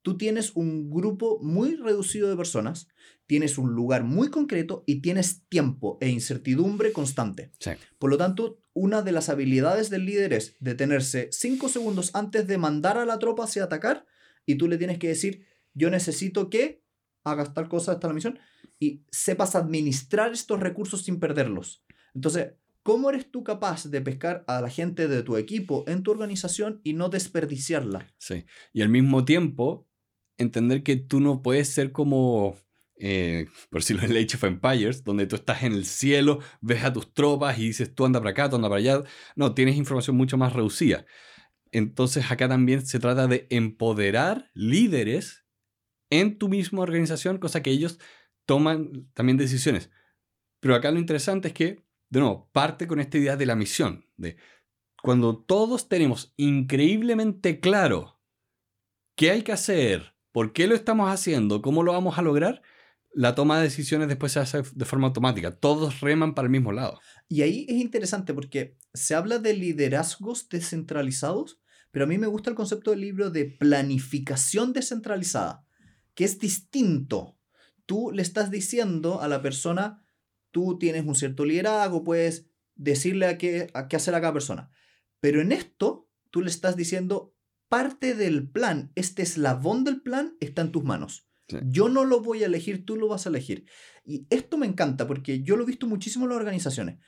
tú 0.09 0.17
tienes 0.17 0.53
un 0.55 0.91
grupo 0.91 1.39
muy 1.43 1.77
reducido 1.77 2.31
de 2.31 2.37
personas, 2.37 2.89
tienes 3.27 3.59
un 3.59 3.75
lugar 3.75 4.05
muy 4.05 4.31
concreto 4.31 4.85
y 4.87 5.03
tienes 5.03 5.47
tiempo 5.51 5.99
e 6.01 6.09
incertidumbre 6.09 6.93
constante. 6.93 7.53
Sí. 7.61 7.73
Por 7.99 8.09
lo 8.09 8.17
tanto, 8.17 8.59
una 8.73 9.03
de 9.03 9.13
las 9.13 9.29
habilidades 9.29 9.91
del 9.91 10.07
líder 10.07 10.33
es 10.33 10.57
detenerse 10.61 11.29
cinco 11.31 11.69
segundos 11.69 12.11
antes 12.15 12.47
de 12.47 12.57
mandar 12.57 12.97
a 12.97 13.05
la 13.05 13.19
tropa 13.19 13.45
hacia 13.45 13.65
atacar 13.65 14.07
y 14.47 14.55
tú 14.55 14.67
le 14.67 14.79
tienes 14.79 14.99
que 14.99 15.09
decir, 15.09 15.47
yo 15.75 15.91
necesito 15.91 16.49
que 16.49 16.83
hagas 17.23 17.53
tal 17.53 17.69
cosa, 17.69 17.93
esta 17.93 18.07
es 18.07 18.09
la 18.09 18.15
misión, 18.15 18.39
y 18.81 19.05
sepas 19.11 19.57
administrar 19.57 20.33
estos 20.33 20.59
recursos 20.59 21.03
sin 21.03 21.21
perderlos. 21.21 21.85
Entonces, 22.15 22.55
¿cómo 22.83 23.11
eres 23.11 23.31
tú 23.31 23.45
capaz 23.45 23.91
de 23.91 24.01
pescar 24.01 24.43
a 24.47 24.63
la 24.63 24.71
gente 24.71 25.07
de 25.07 25.23
tu 25.23 25.37
equipo 25.37 25.85
en 25.87 26.03
tu 26.03 26.13
organización 26.13 26.81
y 26.83 26.95
no 26.95 27.11
desperdiciarla? 27.11 28.07
Sí. 28.17 28.47
Y 28.73 28.81
al 28.81 28.89
mismo 28.89 29.27
tiempo, 29.27 29.88
entender 30.39 30.83
que 30.83 30.97
tú 30.97 31.21
no 31.21 31.43
puedes 31.43 31.69
ser 31.69 31.93
como, 31.93 32.57
eh, 32.97 33.47
por 33.71 33.81
decirlo 33.81 34.03
en 34.05 34.13
Age 34.13 34.37
of 34.37 34.45
Empires, 34.45 35.05
donde 35.05 35.27
tú 35.27 35.37
estás 35.37 35.63
en 35.63 35.73
el 35.73 35.85
cielo, 35.85 36.41
ves 36.61 36.85
a 36.85 36.93
tus 36.93 37.13
tropas 37.13 37.59
y 37.59 37.67
dices 37.67 37.95
tú 37.95 38.07
anda 38.07 38.21
para 38.21 38.31
acá, 38.31 38.49
tú 38.49 38.57
anda 38.57 38.69
para 38.69 38.79
allá. 38.79 39.03
No, 39.37 39.55
tienes 39.55 39.77
información 39.77 40.17
mucho 40.17 40.39
más 40.39 40.53
reducida. 40.53 41.05
Entonces 41.71 42.31
acá 42.31 42.49
también 42.49 42.87
se 42.87 42.99
trata 42.99 43.27
de 43.27 43.47
empoderar 43.51 44.51
líderes 44.55 45.45
en 46.11 46.39
tu 46.39 46.49
misma 46.49 46.81
organización, 46.81 47.39
cosa 47.39 47.63
que 47.63 47.71
ellos 47.71 47.99
toman 48.47 49.11
también 49.13 49.37
decisiones. 49.37 49.91
Pero 50.61 50.75
acá 50.75 50.91
lo 50.91 50.99
interesante 50.99 51.49
es 51.49 51.55
que, 51.55 51.85
de 52.09 52.21
nuevo, 52.21 52.49
parte 52.53 52.87
con 52.87 53.01
esta 53.01 53.19
idea 53.19 53.37
de 53.37 53.47
la 53.47 53.55
misión, 53.55 54.07
de 54.17 54.37
cuando 55.03 55.39
todos 55.39 55.89
tenemos 55.89 56.33
increíblemente 56.37 57.61
claro 57.61 58.21
qué 59.17 59.31
hay 59.31 59.43
que 59.43 59.53
hacer, 59.53 60.15
por 60.39 60.53
qué 60.53 60.69
lo 60.69 60.77
estamos 60.77 61.11
haciendo, 61.11 61.63
cómo 61.63 61.83
lo 61.83 61.95
vamos 61.95 62.17
a 62.17 62.23
lograr, 62.23 62.63
la 63.13 63.35
toma 63.35 63.57
de 63.57 63.65
decisiones 63.65 64.07
después 64.07 64.31
se 64.31 64.39
hace 64.39 64.63
de 64.73 64.85
forma 64.85 65.09
automática. 65.09 65.57
Todos 65.59 65.99
reman 65.99 66.33
para 66.37 66.47
el 66.47 66.53
mismo 66.53 66.71
lado. 66.71 67.01
Y 67.29 67.43
ahí 67.43 67.67
es 67.69 67.75
interesante 67.75 68.33
porque 68.33 68.77
se 68.95 69.17
habla 69.17 69.41
de 69.41 69.55
liderazgos 69.55 70.49
descentralizados, 70.49 71.59
pero 71.91 72.05
a 72.05 72.09
mí 72.09 72.19
me 72.19 72.29
gusta 72.29 72.51
el 72.51 72.55
concepto 72.55 72.93
del 72.93 73.01
libro 73.01 73.31
de 73.31 73.47
planificación 73.47 74.73
descentralizada, 74.73 75.67
que 76.15 76.23
es 76.23 76.39
distinto. 76.39 77.37
Tú 77.85 78.13
le 78.13 78.23
estás 78.23 78.53
diciendo 78.53 79.21
a 79.21 79.27
la 79.27 79.43
persona, 79.43 80.05
tú 80.53 80.79
tienes 80.79 81.05
un 81.05 81.17
cierto 81.17 81.45
liderazgo, 81.47 82.05
puedes 82.05 82.47
decirle 82.77 83.27
a 83.27 83.39
qué, 83.39 83.73
qué 83.91 83.97
hacer 83.97 84.15
a 84.15 84.21
cada 84.21 84.35
persona. 84.35 84.71
Pero 85.19 85.41
en 85.41 85.51
esto, 85.51 86.09
tú 86.31 86.43
le 86.43 86.51
estás 86.51 86.77
diciendo, 86.77 87.35
parte 87.69 88.15
del 88.15 88.49
plan, 88.49 88.93
este 88.95 89.23
eslabón 89.23 89.85
del 89.85 90.01
plan 90.01 90.37
está 90.41 90.63
en 90.63 90.73
tus 90.73 90.85
manos. 90.85 91.27
Sí. 91.49 91.59
Yo 91.65 91.89
no 91.89 92.05
lo 92.05 92.21
voy 92.21 92.43
a 92.43 92.47
elegir, 92.47 92.85
tú 92.85 92.97
lo 92.97 93.09
vas 93.09 93.27
a 93.27 93.31
elegir. 93.31 93.65
Y 94.05 94.27
esto 94.31 94.59
me 94.59 94.67
encanta 94.67 95.07
porque 95.07 95.43
yo 95.43 95.57
lo 95.57 95.65
he 95.65 95.67
visto 95.67 95.87
muchísimo 95.87 96.25
en 96.25 96.31
las 96.31 96.39
organizaciones. 96.39 96.99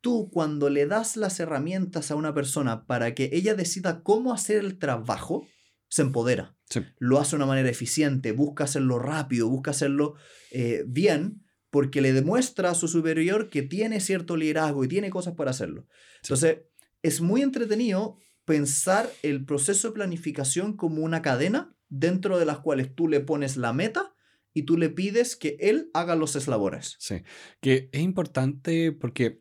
Tú 0.00 0.30
cuando 0.30 0.70
le 0.70 0.86
das 0.86 1.16
las 1.16 1.40
herramientas 1.40 2.10
a 2.10 2.16
una 2.16 2.34
persona 2.34 2.86
para 2.86 3.14
que 3.14 3.30
ella 3.32 3.54
decida 3.54 4.02
cómo 4.02 4.32
hacer 4.32 4.64
el 4.64 4.78
trabajo, 4.78 5.46
se 5.88 6.02
empodera. 6.02 6.56
Sí. 6.68 6.80
Lo 6.98 7.18
hace 7.18 7.32
de 7.32 7.36
una 7.36 7.46
manera 7.46 7.68
eficiente, 7.68 8.32
busca 8.32 8.64
hacerlo 8.64 8.98
rápido, 8.98 9.48
busca 9.48 9.70
hacerlo 9.70 10.14
eh, 10.50 10.84
bien, 10.86 11.42
porque 11.70 12.00
le 12.00 12.12
demuestra 12.12 12.70
a 12.70 12.74
su 12.74 12.88
superior 12.88 13.50
que 13.50 13.62
tiene 13.62 14.00
cierto 14.00 14.36
liderazgo 14.36 14.84
y 14.84 14.88
tiene 14.88 15.10
cosas 15.10 15.34
para 15.34 15.50
hacerlo. 15.50 15.86
Entonces, 16.22 16.58
es 17.02 17.20
muy 17.20 17.42
entretenido 17.42 18.18
pensar 18.46 19.10
el 19.22 19.44
proceso 19.44 19.88
de 19.88 19.94
planificación 19.94 20.76
como 20.76 21.02
una 21.02 21.20
cadena 21.20 21.76
dentro 21.88 22.38
de 22.38 22.46
las 22.46 22.60
cuales 22.60 22.94
tú 22.94 23.08
le 23.08 23.20
pones 23.20 23.58
la 23.58 23.74
meta 23.74 24.14
y 24.54 24.62
tú 24.62 24.78
le 24.78 24.88
pides 24.88 25.36
que 25.36 25.58
él 25.60 25.90
haga 25.92 26.16
los 26.16 26.34
eslabones. 26.34 26.96
Sí, 26.98 27.22
que 27.60 27.90
es 27.92 28.00
importante 28.00 28.92
porque 28.92 29.40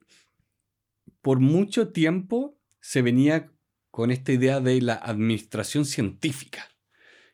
por 1.22 1.40
mucho 1.40 1.94
tiempo 1.94 2.60
se 2.82 3.02
venía 3.02 3.52
con 3.92 4.12
esta 4.12 4.34
idea 4.34 4.60
de 4.60 4.82
la 4.82 4.96
administración 4.96 5.86
científica, 5.86 6.68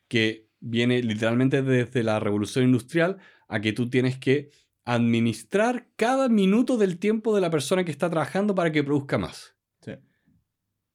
que 0.06 0.48
viene 0.60 1.02
literalmente 1.02 1.62
desde 1.62 2.04
la 2.04 2.20
revolución 2.20 2.66
industrial 2.66 3.18
a 3.48 3.60
que 3.60 3.72
tú 3.72 3.90
tienes 3.90 4.16
que 4.18 4.50
administrar 4.84 5.88
cada 5.96 6.28
minuto 6.28 6.76
del 6.76 6.98
tiempo 6.98 7.34
de 7.34 7.40
la 7.40 7.50
persona 7.50 7.84
que 7.84 7.90
está 7.90 8.08
trabajando 8.08 8.54
para 8.54 8.70
que 8.70 8.84
produzca 8.84 9.18
más. 9.18 9.56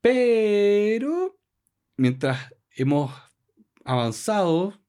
Pero 0.01 1.39
mientras 1.98 2.54
hemos 2.72 3.12
avanzado 3.84 4.80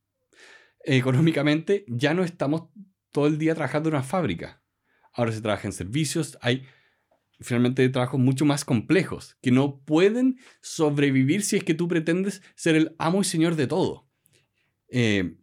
económicamente, 0.84 1.84
ya 1.88 2.14
no 2.14 2.24
estamos 2.24 2.68
todo 3.12 3.26
el 3.26 3.38
día 3.38 3.54
trabajando 3.54 3.88
en 3.88 3.96
una 3.96 4.04
fábrica. 4.04 4.62
Ahora 5.12 5.32
se 5.32 5.40
trabaja 5.40 5.66
en 5.66 5.72
servicios, 5.72 6.38
hay 6.40 6.64
finalmente 7.40 7.88
trabajos 7.88 8.20
mucho 8.20 8.44
más 8.44 8.64
complejos 8.64 9.36
que 9.40 9.50
no 9.50 9.80
pueden 9.80 10.38
sobrevivir 10.60 11.42
si 11.42 11.56
es 11.56 11.64
que 11.64 11.74
tú 11.74 11.88
pretendes 11.88 12.42
ser 12.56 12.74
el 12.76 12.94
amo 12.98 13.20
y 13.20 13.24
señor 13.24 13.56
de 13.56 13.66
todo. 13.66 14.08
Eh, 14.88 15.36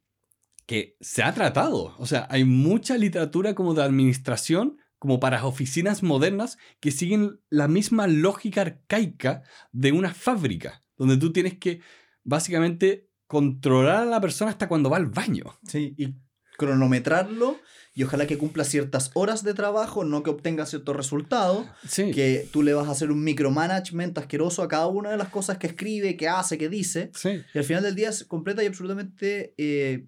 que 0.66 0.98
se 1.00 1.22
ha 1.22 1.34
tratado, 1.34 1.94
o 2.00 2.06
sea, 2.08 2.28
hay 2.32 2.44
mucha 2.44 2.98
literatura 2.98 3.54
como 3.54 3.76
de 3.76 3.84
administración, 3.84 4.80
como 5.06 5.20
para 5.20 5.46
oficinas 5.46 6.02
modernas 6.02 6.58
que 6.80 6.90
siguen 6.90 7.40
la 7.52 7.68
misma 7.68 8.08
lógica 8.08 8.62
arcaica 8.62 9.44
de 9.72 9.92
una 9.92 10.12
fábrica, 10.16 10.84
donde 10.98 11.18
tú 11.18 11.32
tienes 11.32 11.60
que 11.60 11.80
básicamente 12.24 13.08
controlar 13.28 13.98
a 14.02 14.06
la 14.06 14.20
persona 14.20 14.50
hasta 14.50 14.68
cuando 14.68 14.90
va 14.90 14.98
al 14.98 15.06
baño. 15.06 15.44
Sí, 15.68 15.94
y 15.96 16.16
cronometrarlo 16.58 17.60
y 17.94 18.02
ojalá 18.02 18.26
que 18.26 18.40
cumpla 18.40 18.64
ciertas 18.64 19.12
horas 19.14 19.44
de 19.44 19.54
trabajo, 19.54 20.04
no 20.06 20.24
que 20.24 20.32
obtenga 20.32 20.66
ciertos 20.66 20.96
resultados, 20.96 21.68
Sí. 21.88 22.10
que 22.10 22.50
tú 22.52 22.64
le 22.64 22.74
vas 22.74 22.88
a 22.88 22.92
hacer 22.94 23.12
un 23.12 23.24
micromanagement 23.24 24.18
asqueroso 24.18 24.64
a 24.64 24.68
cada 24.68 24.88
una 24.88 25.12
de 25.12 25.18
las 25.18 25.28
cosas 25.30 25.60
que 25.60 25.68
escribe, 25.68 26.18
que 26.18 26.28
hace, 26.28 26.58
que 26.58 26.68
dice, 26.68 27.12
Sí. 27.14 27.44
y 27.54 27.58
al 27.60 27.64
final 27.64 27.84
del 27.84 27.94
día 27.94 28.10
es 28.10 28.24
completa 28.24 28.64
y 28.64 28.66
absolutamente 28.66 29.54
eh, 29.60 30.08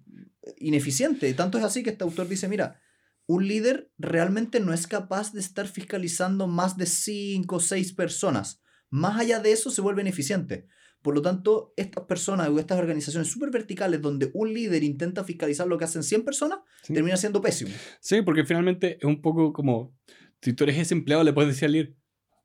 ineficiente. 0.58 1.32
Tanto 1.34 1.56
es 1.56 1.62
así 1.62 1.84
que 1.84 1.90
este 1.90 2.02
autor 2.02 2.26
dice, 2.26 2.48
mira, 2.48 2.80
un 3.28 3.46
líder 3.46 3.90
realmente 3.98 4.58
no 4.58 4.72
es 4.72 4.86
capaz 4.86 5.32
de 5.32 5.40
estar 5.40 5.68
fiscalizando 5.68 6.46
más 6.46 6.76
de 6.78 6.86
5 6.86 7.56
o 7.56 7.60
6 7.60 7.92
personas. 7.92 8.62
Más 8.90 9.20
allá 9.20 9.38
de 9.38 9.52
eso 9.52 9.70
se 9.70 9.82
vuelve 9.82 10.00
ineficiente. 10.00 10.66
Por 11.02 11.14
lo 11.14 11.20
tanto, 11.22 11.74
estas 11.76 12.04
personas 12.06 12.48
o 12.48 12.58
estas 12.58 12.78
organizaciones 12.78 13.30
súper 13.30 13.50
verticales 13.50 14.00
donde 14.00 14.30
un 14.32 14.52
líder 14.52 14.82
intenta 14.82 15.24
fiscalizar 15.24 15.66
lo 15.66 15.76
que 15.76 15.84
hacen 15.84 16.02
100 16.02 16.24
personas, 16.24 16.60
Sí. 16.82 16.94
termina 16.94 17.16
siendo 17.18 17.42
pésimo. 17.42 17.70
Sí, 18.00 18.22
porque 18.22 18.44
finalmente 18.44 18.96
es 18.98 19.04
un 19.04 19.20
poco 19.20 19.52
como, 19.52 19.94
si 20.40 20.54
tú 20.54 20.64
eres 20.64 20.78
ese 20.78 20.94
empleado, 20.94 21.22
le 21.22 21.32
puedes 21.34 21.50
decir 21.52 21.66
al 21.66 21.72
líder, 21.72 21.94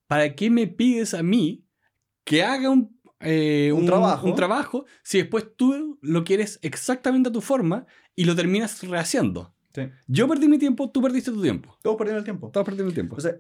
¿para 0.08 0.36
qué 0.36 0.50
me 0.50 0.68
pides 0.68 1.14
a 1.14 1.24
mí 1.24 1.66
que 2.26 2.44
haga 2.44 2.70
un, 2.70 3.00
eh, 3.22 3.72
Un 3.74 3.86
trabajo. 3.86 4.28
un 4.28 4.36
trabajo 4.36 4.86
si 5.02 5.20
después 5.20 5.46
tú 5.56 5.98
lo 6.02 6.26
quieres 6.26 6.60
exactamente 6.62 7.30
a 7.30 7.32
tu 7.32 7.40
forma 7.40 7.86
y 8.16 8.26
lo 8.26 8.36
terminas 8.36 8.84
rehaciendo? 8.84 9.56
Yo 10.08 10.28
perdí 10.28 10.48
mi 10.48 10.58
tiempo, 10.58 10.90
tú 10.92 11.02
perdiste 11.02 11.32
tu 11.32 11.42
tiempo. 11.42 11.78
Todos 11.82 11.98
perdieron 11.98 12.20
el 12.20 12.24
tiempo. 12.24 12.52
Todos 12.52 12.66
perdimos 12.66 12.90
el 12.92 12.94
tiempo. 12.94 13.16
O 13.16 13.20
sea, 13.20 13.36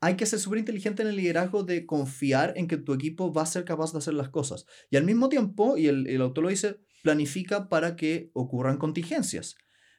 hay 0.00 0.16
que 0.16 0.26
ser 0.26 0.38
súper 0.38 0.58
inteligente 0.60 1.02
en 1.02 1.08
el 1.08 1.16
liderazgo 1.16 1.62
de 1.62 1.86
confiar 1.86 2.52
en 2.56 2.66
que 2.68 2.76
tu 2.76 2.92
equipo 2.94 3.32
va 3.32 3.42
a 3.42 3.46
ser 3.46 3.64
capaz 3.64 3.92
de 3.92 3.98
hacer 3.98 4.14
las 4.14 4.28
cosas. 4.30 4.66
Y 4.90 4.96
al 4.96 5.04
mismo 5.04 5.28
tiempo, 5.28 5.76
y 5.76 5.88
el, 5.88 6.06
el 6.06 6.20
autor 6.22 6.44
lo 6.44 6.50
dice, 6.50 6.80
planifica 7.02 7.68
para 7.68 7.96
que 7.96 8.30
ocurran 8.34 8.78
contingencias. 8.78 9.56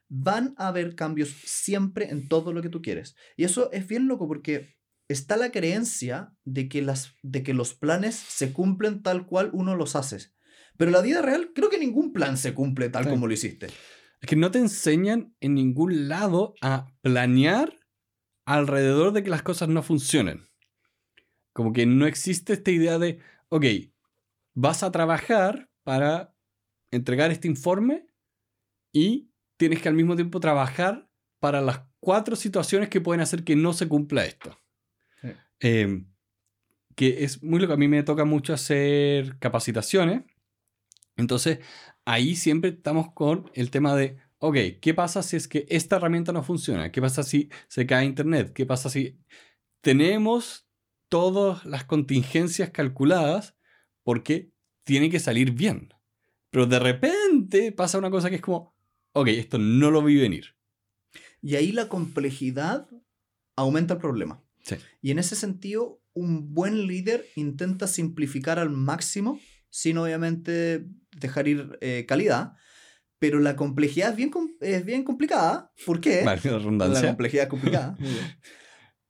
Van 0.08 0.54
a 0.58 0.68
haber 0.68 0.96
cambios 0.96 1.30
siempre 1.46 2.10
en 2.10 2.28
todo 2.28 2.52
lo 2.54 2.62
que 2.62 2.70
tú 2.70 2.82
quieres. 2.82 3.16
Y 3.38 3.44
eso 3.44 3.72
es 3.72 3.88
bien 3.88 4.08
loco 4.08 4.28
porque 4.28 4.76
está 5.08 5.38
la 5.38 5.52
creencia 5.52 6.34
de 6.44 6.68
que, 6.68 6.82
las, 6.82 7.14
de 7.22 7.44
que 7.44 7.54
los 7.54 7.74
planes 7.74 8.16
se 8.16 8.54
cumplen 8.54 9.02
tal 9.04 9.26
cual 9.26 9.50
uno 9.54 9.76
los 9.76 9.96
hace. 9.96 10.32
Pero 10.78 10.92
la 10.92 11.02
vida 11.02 11.22
real, 11.22 11.52
creo 11.54 11.70
que 11.70 11.78
ningún 11.78 12.12
plan 12.12 12.38
se 12.38 12.54
cumple 12.54 12.90
tal 12.90 13.04
Sí. 13.06 13.10
como 13.10 13.28
lo 13.28 13.34
hiciste. 13.34 13.68
Es 14.22 14.30
que 14.30 14.36
no 14.36 14.52
te 14.52 14.60
enseñan 14.60 15.36
en 15.40 15.56
ningún 15.56 16.08
lado 16.08 16.54
a 16.62 16.88
planear 17.02 17.74
alrededor 18.46 19.14
de 19.14 19.24
que 19.24 19.30
las 19.32 19.42
cosas 19.42 19.68
no 19.68 19.82
funcionen. 19.82 20.48
Como 21.54 21.74
que 21.74 21.86
no 21.86 22.06
existe 22.06 22.54
esta 22.54 22.72
idea 22.72 23.00
de, 23.00 23.20
ok, 23.50 23.66
vas 24.54 24.84
a 24.84 24.92
trabajar 24.92 25.70
para 25.84 26.36
entregar 26.92 27.32
este 27.32 27.48
informe 27.48 28.06
y 28.94 29.32
tienes 29.58 29.82
que 29.82 29.90
al 29.90 29.96
mismo 29.96 30.16
tiempo 30.16 30.40
trabajar 30.40 31.10
para 31.40 31.62
las 31.62 31.82
cuatro 32.00 32.36
situaciones 32.36 32.90
que 32.90 33.02
pueden 33.02 33.22
hacer 33.22 33.44
que 33.44 33.56
no 33.56 33.74
se 33.74 33.88
cumpla 33.88 34.26
esto. 34.26 34.58
Sí. 35.22 35.30
Eh, 35.62 36.06
que 36.96 37.24
es 37.24 37.42
muy 37.42 37.60
lo 37.60 37.68
que 37.68 37.74
a 37.74 37.78
mí 37.78 37.88
me 37.88 38.04
toca 38.04 38.26
mucho 38.26 38.54
hacer 38.54 39.40
capacitaciones. 39.40 40.24
Entonces, 41.22 41.60
ahí 42.06 42.36
siempre 42.36 42.72
estamos 42.72 43.14
con 43.14 43.50
el 43.54 43.72
tema 43.72 43.96
de, 43.96 44.18
ok, 44.40 44.58
¿qué 44.82 44.94
pasa 44.94 45.24
si 45.24 45.38
es 45.38 45.48
que 45.48 45.66
esta 45.70 45.96
herramienta 45.96 46.32
no 46.32 46.44
funciona? 46.44 46.92
¿Qué 46.92 47.02
pasa 47.02 47.24
si 47.24 47.50
se 47.68 47.86
cae 47.86 48.06
internet? 48.06 48.52
¿Qué 48.54 48.66
pasa 48.66 48.90
si 48.90 49.18
tenemos 49.82 50.68
todas 51.10 51.66
las 51.66 51.86
contingencias 51.86 52.72
calculadas 52.72 53.56
porque 54.04 54.52
tiene 54.84 55.10
que 55.10 55.20
salir 55.20 55.52
bien? 55.52 55.94
Pero 56.50 56.66
de 56.66 56.80
repente 56.80 57.72
pasa 57.72 57.98
una 57.98 58.12
cosa 58.12 58.30
que 58.30 58.38
es 58.38 58.42
como, 58.42 58.76
ok, 59.14 59.28
esto 59.30 59.58
no 59.58 59.90
lo 59.92 60.04
vi 60.04 60.18
venir. 60.18 60.56
Y 61.42 61.56
ahí 61.56 61.72
la 61.72 61.88
complejidad 61.88 62.90
aumenta 63.56 63.94
el 63.96 64.00
problema. 64.00 64.44
Sí. 64.64 64.76
Y 65.02 65.12
en 65.12 65.20
ese 65.20 65.36
sentido, 65.36 66.02
un 66.14 66.54
buen 66.54 66.88
líder 66.88 67.26
intenta 67.36 67.88
simplificar 67.88 68.60
al 68.60 68.70
máximo, 68.70 69.40
sin 69.72 69.98
obviamente 69.98 70.86
dejar 71.18 71.48
ir 71.48 71.80
eh, 71.82 72.06
calidad, 72.08 72.54
pero 73.18 73.40
la 73.40 73.56
complejidad 73.56 74.12
es 74.12 74.16
bien, 74.16 74.32
es 74.60 74.86
bien 74.86 75.04
complicada. 75.04 75.72
¿Por 75.86 76.00
qué? 76.00 76.24
Vale, 76.24 76.42
la 76.44 77.08
complejidad 77.08 77.44
es 77.44 77.50
complicada. 77.50 77.96
Muy 78.00 78.10
bien. 78.10 78.38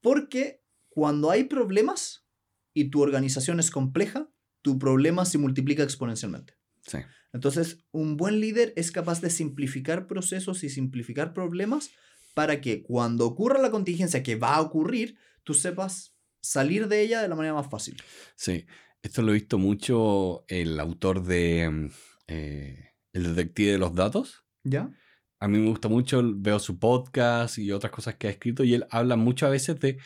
Porque 0.02 0.64
cuando 0.90 1.32
hay 1.32 1.46
problemas 1.46 2.26
y 2.74 2.86
tu 2.90 3.02
organización 3.02 3.60
es 3.60 3.72
compleja, 3.72 4.30
tu 4.62 4.80
problema 4.80 5.26
se 5.26 5.38
multiplica 5.38 5.84
exponencialmente. 5.84 6.54
Sí. 6.86 7.00
Entonces, 7.34 7.86
un 7.92 8.18
buen 8.18 8.40
líder 8.40 8.74
es 8.76 8.92
capaz 8.92 9.22
de 9.22 9.30
simplificar 9.30 10.08
procesos 10.08 10.64
y 10.64 10.70
simplificar 10.70 11.34
problemas 11.34 11.92
para 12.34 12.62
que 12.62 12.84
cuando 12.84 13.26
ocurra 13.26 13.62
la 13.62 13.72
contingencia 13.72 14.24
que 14.24 14.36
va 14.36 14.56
a 14.56 14.62
ocurrir, 14.62 15.18
tú 15.44 15.54
sepas 15.54 16.16
salir 16.42 16.88
de 16.88 17.02
ella 17.02 17.22
de 17.22 17.28
la 17.28 17.36
manera 17.36 17.54
más 17.54 17.70
fácil. 17.70 18.02
Sí, 18.36 18.66
esto 19.02 19.22
lo 19.22 19.32
he 19.32 19.36
visto 19.36 19.58
mucho 19.58 20.46
el 20.48 20.80
autor 20.80 21.24
de 21.24 21.70
mm, 21.70 21.90
eh, 22.28 22.94
El 23.14 23.36
Detective 23.36 23.72
de 23.74 23.78
los 23.78 23.96
Datos. 23.96 24.46
¿Ya? 24.64 24.92
A 25.40 25.48
mí 25.48 25.58
me 25.58 25.70
gusta 25.70 25.90
mucho, 25.90 26.22
veo 26.36 26.60
su 26.60 26.78
podcast 26.78 27.58
y 27.58 27.72
otras 27.72 27.92
cosas 27.92 28.16
que 28.16 28.28
ha 28.28 28.32
escrito 28.32 28.64
y 28.64 28.76
él 28.76 28.86
habla 28.92 29.16
mucho 29.16 29.48
a 29.48 29.50
veces 29.50 29.80
de, 29.80 29.98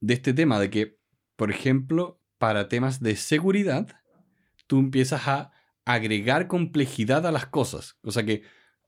de 0.00 0.14
este 0.14 0.34
tema, 0.34 0.60
de 0.60 0.68
que, 0.68 0.98
por 1.36 1.50
ejemplo, 1.50 2.20
para 2.36 2.68
temas 2.68 3.00
de 3.00 3.16
seguridad, 3.16 3.88
tú 4.66 4.78
empiezas 4.78 5.26
a 5.26 5.52
agregar 5.86 6.48
complejidad 6.48 7.26
a 7.26 7.32
las 7.32 7.46
cosas. 7.46 7.96
O 8.02 8.10
sea 8.10 8.24
que, 8.24 8.42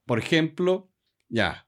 por 0.04 0.18
ejemplo, 0.18 0.92
ya, 1.30 1.66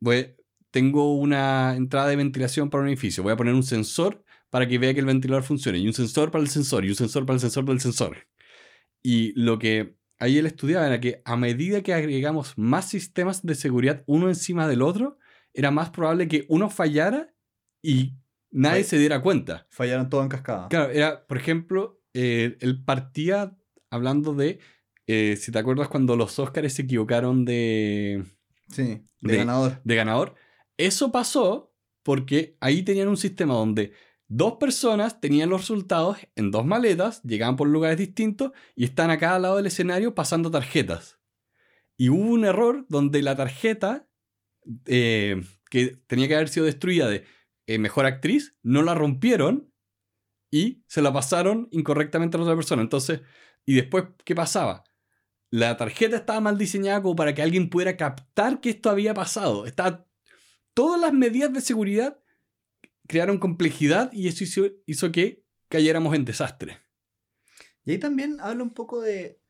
voy, 0.00 0.34
tengo 0.72 1.14
una 1.14 1.76
entrada 1.76 2.08
de 2.08 2.16
ventilación 2.16 2.70
para 2.70 2.82
un 2.82 2.88
edificio, 2.88 3.22
voy 3.22 3.32
a 3.32 3.36
poner 3.36 3.54
un 3.54 3.62
sensor 3.62 4.23
para 4.54 4.68
que 4.68 4.78
vea 4.78 4.94
que 4.94 5.00
el 5.00 5.06
ventilador 5.06 5.42
funcione, 5.42 5.78
y 5.78 5.86
un 5.88 5.92
sensor 5.92 6.30
para 6.30 6.42
el 6.44 6.48
sensor, 6.48 6.84
y 6.84 6.90
un 6.90 6.94
sensor 6.94 7.26
para 7.26 7.34
el 7.34 7.40
sensor 7.40 7.64
del 7.64 7.80
sensor. 7.80 8.28
Y 9.02 9.32
lo 9.34 9.58
que 9.58 9.96
ahí 10.20 10.38
él 10.38 10.46
estudiaba 10.46 10.86
era 10.86 11.00
que 11.00 11.22
a 11.24 11.36
medida 11.36 11.82
que 11.82 11.92
agregamos 11.92 12.56
más 12.56 12.88
sistemas 12.88 13.42
de 13.44 13.56
seguridad 13.56 14.04
uno 14.06 14.28
encima 14.28 14.68
del 14.68 14.82
otro, 14.82 15.18
era 15.52 15.72
más 15.72 15.90
probable 15.90 16.28
que 16.28 16.44
uno 16.48 16.70
fallara 16.70 17.34
y 17.82 18.12
nadie 18.52 18.82
Fall- 18.84 18.88
se 18.90 18.98
diera 18.98 19.20
cuenta. 19.22 19.66
Fallaron 19.70 20.08
todo 20.08 20.22
en 20.22 20.28
cascada. 20.28 20.68
Claro, 20.68 20.92
era, 20.92 21.26
por 21.26 21.36
ejemplo, 21.36 22.00
eh, 22.14 22.56
él 22.60 22.84
partía 22.84 23.56
hablando 23.90 24.34
de, 24.34 24.60
eh, 25.08 25.36
si 25.36 25.50
te 25.50 25.58
acuerdas 25.58 25.88
cuando 25.88 26.14
los 26.14 26.38
Oscars 26.38 26.72
se 26.74 26.82
equivocaron 26.82 27.44
de, 27.44 28.22
Sí, 28.70 29.02
de, 29.20 29.32
De- 29.32 29.36
ganador. 29.38 29.80
de 29.82 29.94
ganador, 29.96 30.34
eso 30.76 31.10
pasó 31.10 31.74
porque 32.04 32.56
ahí 32.60 32.84
tenían 32.84 33.08
un 33.08 33.16
sistema 33.16 33.54
donde 33.54 33.92
dos 34.28 34.54
personas 34.54 35.20
tenían 35.20 35.50
los 35.50 35.62
resultados 35.62 36.18
en 36.36 36.50
dos 36.50 36.64
maletas, 36.64 37.22
llegaban 37.22 37.56
por 37.56 37.68
lugares 37.68 37.98
distintos 37.98 38.52
y 38.74 38.84
están 38.84 39.10
a 39.10 39.18
cada 39.18 39.38
lado 39.38 39.56
del 39.56 39.66
escenario 39.66 40.14
pasando 40.14 40.50
tarjetas. 40.50 41.18
Y 41.96 42.08
hubo 42.08 42.30
un 42.30 42.44
error 42.44 42.86
donde 42.88 43.22
la 43.22 43.36
tarjeta 43.36 44.08
eh, 44.86 45.42
que 45.70 45.98
tenía 46.06 46.28
que 46.28 46.34
haber 46.34 46.48
sido 46.48 46.66
destruida 46.66 47.08
de 47.08 47.24
eh, 47.66 47.78
mejor 47.78 48.06
actriz, 48.06 48.56
no 48.62 48.82
la 48.82 48.94
rompieron 48.94 49.72
y 50.50 50.84
se 50.86 51.02
la 51.02 51.12
pasaron 51.12 51.68
incorrectamente 51.70 52.36
a 52.36 52.38
la 52.38 52.44
otra 52.44 52.56
persona. 52.56 52.82
Entonces, 52.82 53.22
y 53.66 53.74
después, 53.74 54.04
¿qué 54.24 54.34
pasaba? 54.34 54.84
La 55.50 55.76
tarjeta 55.76 56.16
estaba 56.16 56.40
mal 56.40 56.58
diseñada 56.58 57.02
como 57.02 57.16
para 57.16 57.34
que 57.34 57.42
alguien 57.42 57.70
pudiera 57.70 57.96
captar 57.96 58.60
que 58.60 58.70
esto 58.70 58.90
había 58.90 59.14
pasado. 59.14 59.66
Estaba... 59.66 60.06
Todas 60.74 61.00
las 61.00 61.12
medidas 61.12 61.52
de 61.52 61.60
seguridad 61.60 62.20
crearon 63.06 63.38
complejidad 63.38 64.12
y 64.12 64.28
eso 64.28 64.44
hizo, 64.86 65.12
que 65.12 65.44
cayéramos 65.68 66.14
en 66.14 66.24
desastre. 66.24 66.78
Y 67.84 67.92
ahí 67.92 67.98
también 67.98 68.38
habla 68.40 68.62
un 68.62 68.72
poco 68.72 69.00
de, 69.00 69.40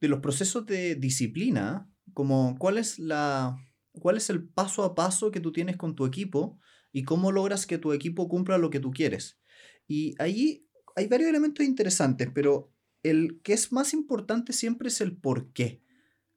de 0.00 0.08
los 0.08 0.20
procesos 0.20 0.66
de 0.66 0.96
disciplina, 0.96 1.90
como 2.12 2.56
cuál 2.58 2.78
es, 2.78 2.98
la, 2.98 3.56
cuál 3.92 4.16
es 4.16 4.30
el 4.30 4.48
paso 4.48 4.82
a 4.84 4.94
paso 4.94 5.30
que 5.30 5.40
tú 5.40 5.52
tienes 5.52 5.76
con 5.76 5.94
tu 5.94 6.06
equipo 6.06 6.58
y 6.92 7.04
cómo 7.04 7.30
logras 7.30 7.66
que 7.66 7.78
tu 7.78 7.92
equipo 7.92 8.28
cumpla 8.28 8.58
lo 8.58 8.70
que 8.70 8.80
tú 8.80 8.90
quieres. 8.90 9.40
Y 9.86 10.14
ahí 10.18 10.66
hay 10.96 11.06
varios 11.06 11.30
elementos 11.30 11.64
interesantes, 11.64 12.28
pero 12.34 12.72
el 13.02 13.40
que 13.42 13.52
es 13.52 13.72
más 13.72 13.94
importante 13.94 14.52
siempre 14.52 14.88
es 14.88 15.00
el 15.00 15.16
por 15.16 15.52
qué. 15.52 15.82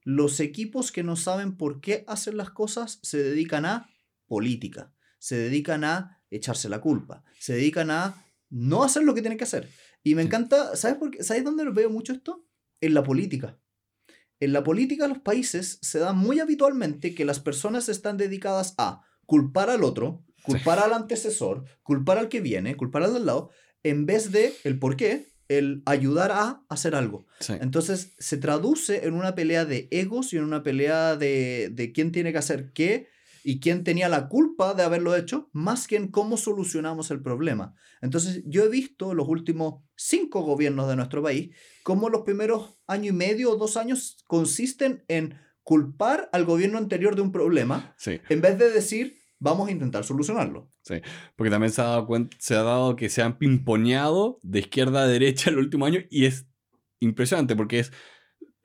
Los 0.02 0.40
equipos 0.40 0.92
que 0.92 1.02
no 1.02 1.16
saben 1.16 1.56
por 1.56 1.80
qué 1.80 2.04
hacen 2.06 2.36
las 2.36 2.50
cosas 2.50 3.00
se 3.02 3.22
dedican 3.22 3.64
a 3.64 3.90
política, 4.26 4.94
se 5.18 5.36
dedican 5.36 5.84
a 5.84 6.22
echarse 6.36 6.68
la 6.68 6.80
culpa, 6.80 7.24
se 7.38 7.54
dedican 7.54 7.90
a 7.90 8.24
no 8.50 8.84
hacer 8.84 9.02
lo 9.02 9.14
que 9.14 9.20
tienen 9.20 9.38
que 9.38 9.44
hacer. 9.44 9.68
Y 10.02 10.14
me 10.14 10.22
encanta, 10.22 10.76
¿sabes, 10.76 10.98
por 10.98 11.10
qué? 11.10 11.22
¿sabes 11.22 11.44
dónde 11.44 11.64
veo 11.70 11.90
mucho 11.90 12.12
esto? 12.12 12.46
En 12.80 12.94
la 12.94 13.02
política. 13.02 13.58
En 14.40 14.52
la 14.52 14.62
política 14.62 15.04
de 15.04 15.14
los 15.14 15.22
países 15.22 15.78
se 15.80 15.98
da 15.98 16.12
muy 16.12 16.40
habitualmente 16.40 17.14
que 17.14 17.24
las 17.24 17.40
personas 17.40 17.88
están 17.88 18.16
dedicadas 18.16 18.74
a 18.78 19.02
culpar 19.26 19.70
al 19.70 19.84
otro, 19.84 20.24
culpar 20.42 20.78
al 20.78 20.92
antecesor, 20.92 21.64
culpar 21.82 22.18
al 22.18 22.28
que 22.28 22.40
viene, 22.40 22.76
culpar 22.76 23.02
al 23.02 23.12
de 23.12 23.16
al 23.18 23.26
lado, 23.26 23.50
en 23.82 24.06
vez 24.06 24.32
de 24.32 24.52
el 24.64 24.78
por 24.78 24.96
qué, 24.96 25.32
el 25.48 25.82
ayudar 25.86 26.32
a 26.32 26.64
hacer 26.68 26.94
algo. 26.94 27.26
Sí. 27.40 27.54
Entonces 27.60 28.12
se 28.18 28.36
traduce 28.36 29.06
en 29.06 29.14
una 29.14 29.34
pelea 29.34 29.64
de 29.64 29.88
egos 29.90 30.32
y 30.32 30.36
en 30.36 30.44
una 30.44 30.62
pelea 30.62 31.16
de, 31.16 31.70
de 31.72 31.92
quién 31.92 32.12
tiene 32.12 32.32
que 32.32 32.38
hacer 32.38 32.72
qué 32.72 33.08
y 33.46 33.60
quién 33.60 33.84
tenía 33.84 34.08
la 34.08 34.28
culpa 34.28 34.72
de 34.74 34.82
haberlo 34.82 35.14
hecho, 35.14 35.50
más 35.52 35.86
que 35.86 35.96
en 35.96 36.08
cómo 36.08 36.38
solucionamos 36.38 37.10
el 37.10 37.22
problema. 37.22 37.74
Entonces 38.00 38.42
yo 38.46 38.64
he 38.64 38.68
visto 38.68 39.12
los 39.14 39.28
últimos 39.28 39.84
cinco 39.96 40.40
gobiernos 40.40 40.88
de 40.88 40.96
nuestro 40.96 41.22
país 41.22 41.54
cómo 41.84 42.08
los 42.08 42.22
primeros 42.22 42.78
año 42.86 43.10
y 43.10 43.12
medio 43.12 43.52
o 43.52 43.56
dos 43.56 43.76
años 43.76 44.16
consisten 44.26 45.04
en 45.08 45.38
culpar 45.62 46.28
al 46.32 46.44
gobierno 46.44 46.78
anterior 46.78 47.14
de 47.16 47.22
un 47.22 47.32
problema 47.32 47.94
Sí. 47.98 48.18
en 48.28 48.40
vez 48.40 48.58
de 48.58 48.70
decir 48.70 49.18
vamos 49.38 49.68
a 49.68 49.72
intentar 49.72 50.04
solucionarlo. 50.04 50.70
Porque 51.36 51.50
también 51.50 51.70
se 51.72 51.82
ha 51.82 51.84
dado, 51.84 52.06
cuenta, 52.06 52.34
se 52.40 52.54
ha 52.54 52.62
dado 52.62 52.96
que 52.96 53.10
se 53.10 53.20
han 53.20 53.36
pimponeado 53.36 54.38
de 54.42 54.60
izquierda 54.60 55.02
a 55.02 55.06
derecha 55.06 55.50
el 55.50 55.58
último 55.58 55.84
año 55.84 56.00
y 56.10 56.24
es 56.24 56.46
impresionante 56.98 57.54
porque 57.54 57.80
es, 57.80 57.92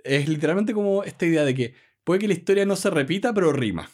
es 0.05 0.29
literalmente 0.29 0.73
como 0.73 1.03
esta 1.03 1.25
idea 1.25 1.43
de 1.43 1.53
que 1.53 1.73
puede 2.05 2.21
que 2.21 2.27
la 2.29 2.33
historia 2.33 2.65
no 2.65 2.77
se 2.77 2.89
repita, 2.89 3.33
pero 3.33 3.51
rima. 3.51 3.89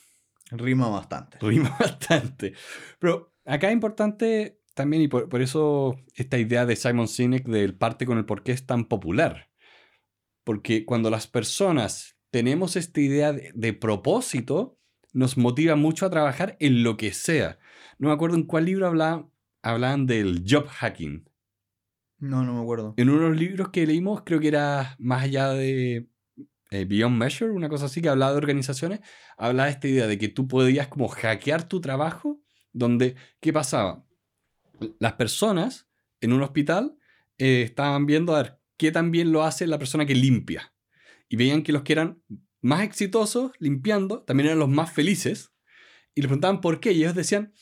Rima 0.51 0.89
bastante. 0.89 1.37
Rima 1.39 1.75
bastante. 1.79 2.53
Pero 2.99 3.33
acá 3.45 3.67
es 3.67 3.73
importante 3.73 4.61
también, 4.73 5.03
y 5.03 5.07
por, 5.07 5.29
por 5.29 5.41
eso 5.41 5.97
esta 6.15 6.37
idea 6.37 6.65
de 6.65 6.75
Simon 6.75 7.07
Sinek 7.07 7.47
del 7.47 7.75
parte 7.75 8.05
con 8.05 8.17
el 8.17 8.25
por 8.25 8.43
qué 8.43 8.51
es 8.51 8.65
tan 8.65 8.85
popular. 8.85 9.49
Porque 10.43 10.85
cuando 10.85 11.09
las 11.09 11.27
personas 11.27 12.17
tenemos 12.29 12.75
esta 12.75 12.99
idea 13.01 13.33
de, 13.33 13.51
de 13.55 13.73
propósito, 13.73 14.77
nos 15.13 15.37
motiva 15.37 15.75
mucho 15.75 16.05
a 16.05 16.09
trabajar 16.09 16.57
en 16.59 16.83
lo 16.83 16.97
que 16.97 17.13
sea. 17.13 17.57
No 17.97 18.09
me 18.09 18.13
acuerdo 18.13 18.35
en 18.35 18.43
cuál 18.43 18.65
libro 18.65 18.85
hablaban, 18.85 19.31
hablaban 19.63 20.05
del 20.05 20.43
job 20.47 20.67
hacking. 20.67 21.29
No, 22.17 22.43
no 22.43 22.53
me 22.53 22.61
acuerdo. 22.61 22.93
En 22.97 23.09
uno 23.09 23.23
de 23.23 23.29
los 23.29 23.39
libros 23.39 23.69
que 23.69 23.85
leímos, 23.85 24.23
creo 24.25 24.39
que 24.39 24.49
era 24.49 24.95
más 24.99 25.23
allá 25.23 25.49
de 25.49 26.09
eh, 26.71 26.85
Beyond 26.85 27.17
Measure, 27.17 27.51
una 27.51 27.69
cosa 27.69 27.85
así, 27.85 28.01
que 28.01 28.09
hablaba 28.09 28.31
de 28.31 28.37
organizaciones, 28.37 28.99
hablaba 29.37 29.67
de 29.67 29.73
esta 29.73 29.87
idea 29.87 30.07
de 30.07 30.17
que 30.17 30.29
tú 30.29 30.47
podías 30.47 30.87
como 30.87 31.07
hackear 31.07 31.67
tu 31.67 31.81
trabajo, 31.81 32.41
donde, 32.73 33.15
¿qué 33.39 33.53
pasaba? 33.53 34.05
Las 34.99 35.13
personas 35.13 35.87
en 36.21 36.33
un 36.33 36.41
hospital 36.41 36.97
eh, 37.37 37.61
estaban 37.63 38.05
viendo 38.05 38.35
a 38.35 38.41
ver 38.41 38.59
qué 38.77 38.91
tan 38.91 39.11
bien 39.11 39.31
lo 39.31 39.43
hace 39.43 39.67
la 39.67 39.79
persona 39.79 40.05
que 40.05 40.15
limpia. 40.15 40.73
y 41.27 41.37
veían 41.37 41.63
que 41.63 41.71
los 41.71 41.81
que 41.81 41.93
eran 41.93 42.21
más 42.61 42.83
exitosos 42.83 43.51
limpiando 43.59 44.23
también 44.23 44.47
eran 44.47 44.59
los 44.59 44.69
más 44.69 44.91
felices. 44.91 45.53
Y 46.13 46.21
le 46.21 46.27
preguntaban 46.27 46.61
por 46.61 46.79
qué. 46.79 46.91
Y 46.91 47.01
ellos 47.01 47.15
decían, 47.15 47.53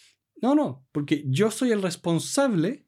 no, 0.42 0.56
no, 0.56 0.86
porque 0.92 1.24
yo 1.28 1.52
soy 1.52 1.72
el 1.72 1.82
responsable 1.82 2.88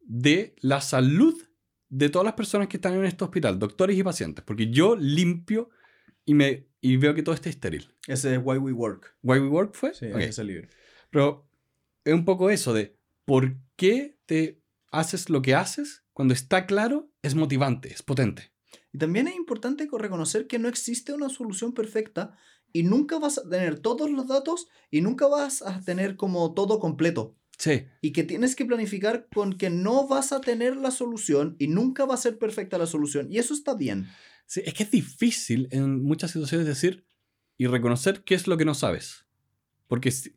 de 0.00 0.54
la 0.60 0.80
salud 0.80 1.47
de 1.88 2.08
todas 2.10 2.24
las 2.24 2.34
personas 2.34 2.68
que 2.68 2.76
están 2.76 2.94
en 2.94 3.04
este 3.04 3.24
hospital, 3.24 3.58
doctores 3.58 3.96
y 3.96 4.02
pacientes, 4.02 4.44
porque 4.44 4.70
yo 4.70 4.94
limpio 4.96 5.70
y, 6.24 6.34
me, 6.34 6.68
y 6.80 6.96
veo 6.96 7.14
que 7.14 7.22
todo 7.22 7.34
está 7.34 7.48
estéril. 7.48 7.94
Ese 8.06 8.34
es 8.34 8.40
Why 8.44 8.58
We 8.58 8.72
Work. 8.72 9.16
¿Why 9.22 9.38
We 9.38 9.48
Work 9.48 9.74
fue? 9.74 9.94
Sí, 9.94 10.06
Ok. 10.06 10.16
ese 10.18 10.28
es 10.28 10.38
el 10.38 10.46
libro. 10.48 10.68
Pero 11.10 11.48
es 12.04 12.12
un 12.14 12.24
poco 12.24 12.50
eso 12.50 12.72
de 12.74 12.98
por 13.24 13.56
qué 13.76 14.18
te 14.26 14.60
haces 14.90 15.30
lo 15.30 15.40
que 15.42 15.54
haces 15.54 16.04
cuando 16.12 16.34
está 16.34 16.66
claro, 16.66 17.10
es 17.22 17.34
motivante, 17.34 17.92
es 17.92 18.02
potente. 18.02 18.52
Y 18.92 18.98
también 18.98 19.28
es 19.28 19.36
importante 19.36 19.86
co- 19.86 19.98
reconocer 19.98 20.46
que 20.46 20.58
no 20.58 20.68
existe 20.68 21.12
una 21.12 21.28
solución 21.28 21.72
perfecta 21.72 22.36
y 22.72 22.82
nunca 22.82 23.18
vas 23.18 23.38
a 23.38 23.48
tener 23.48 23.78
todos 23.78 24.10
los 24.10 24.26
datos 24.26 24.68
y 24.90 25.00
nunca 25.00 25.26
vas 25.26 25.62
a 25.62 25.80
tener 25.80 26.16
como 26.16 26.52
todo 26.54 26.80
completo. 26.80 27.36
Sí, 27.58 27.86
Y 28.02 28.12
que 28.12 28.22
tienes 28.22 28.54
que 28.54 28.64
planificar 28.64 29.26
con 29.34 29.58
que 29.58 29.68
no 29.68 30.06
vas 30.06 30.30
a 30.32 30.40
tener 30.40 30.76
la 30.76 30.92
solución 30.92 31.56
y 31.58 31.66
nunca 31.66 32.04
va 32.04 32.14
a 32.14 32.18
ser 32.18 32.38
perfecta 32.38 32.78
la 32.78 32.86
solución. 32.86 33.26
Y 33.32 33.38
eso 33.38 33.52
está 33.52 33.74
bien. 33.74 34.06
sí, 34.46 34.62
es 34.64 34.74
que 34.74 34.84
es 34.84 34.90
difícil 34.92 35.68
en 35.72 36.02
muchas 36.04 36.30
situaciones 36.30 36.66
decir 36.68 37.04
y 37.56 37.66
reconocer 37.66 38.22
qué 38.22 38.36
es 38.36 38.46
lo 38.46 38.56
que 38.56 38.64
no 38.64 38.74
sabes. 38.74 39.26
Porque 39.88 40.12
si, 40.12 40.34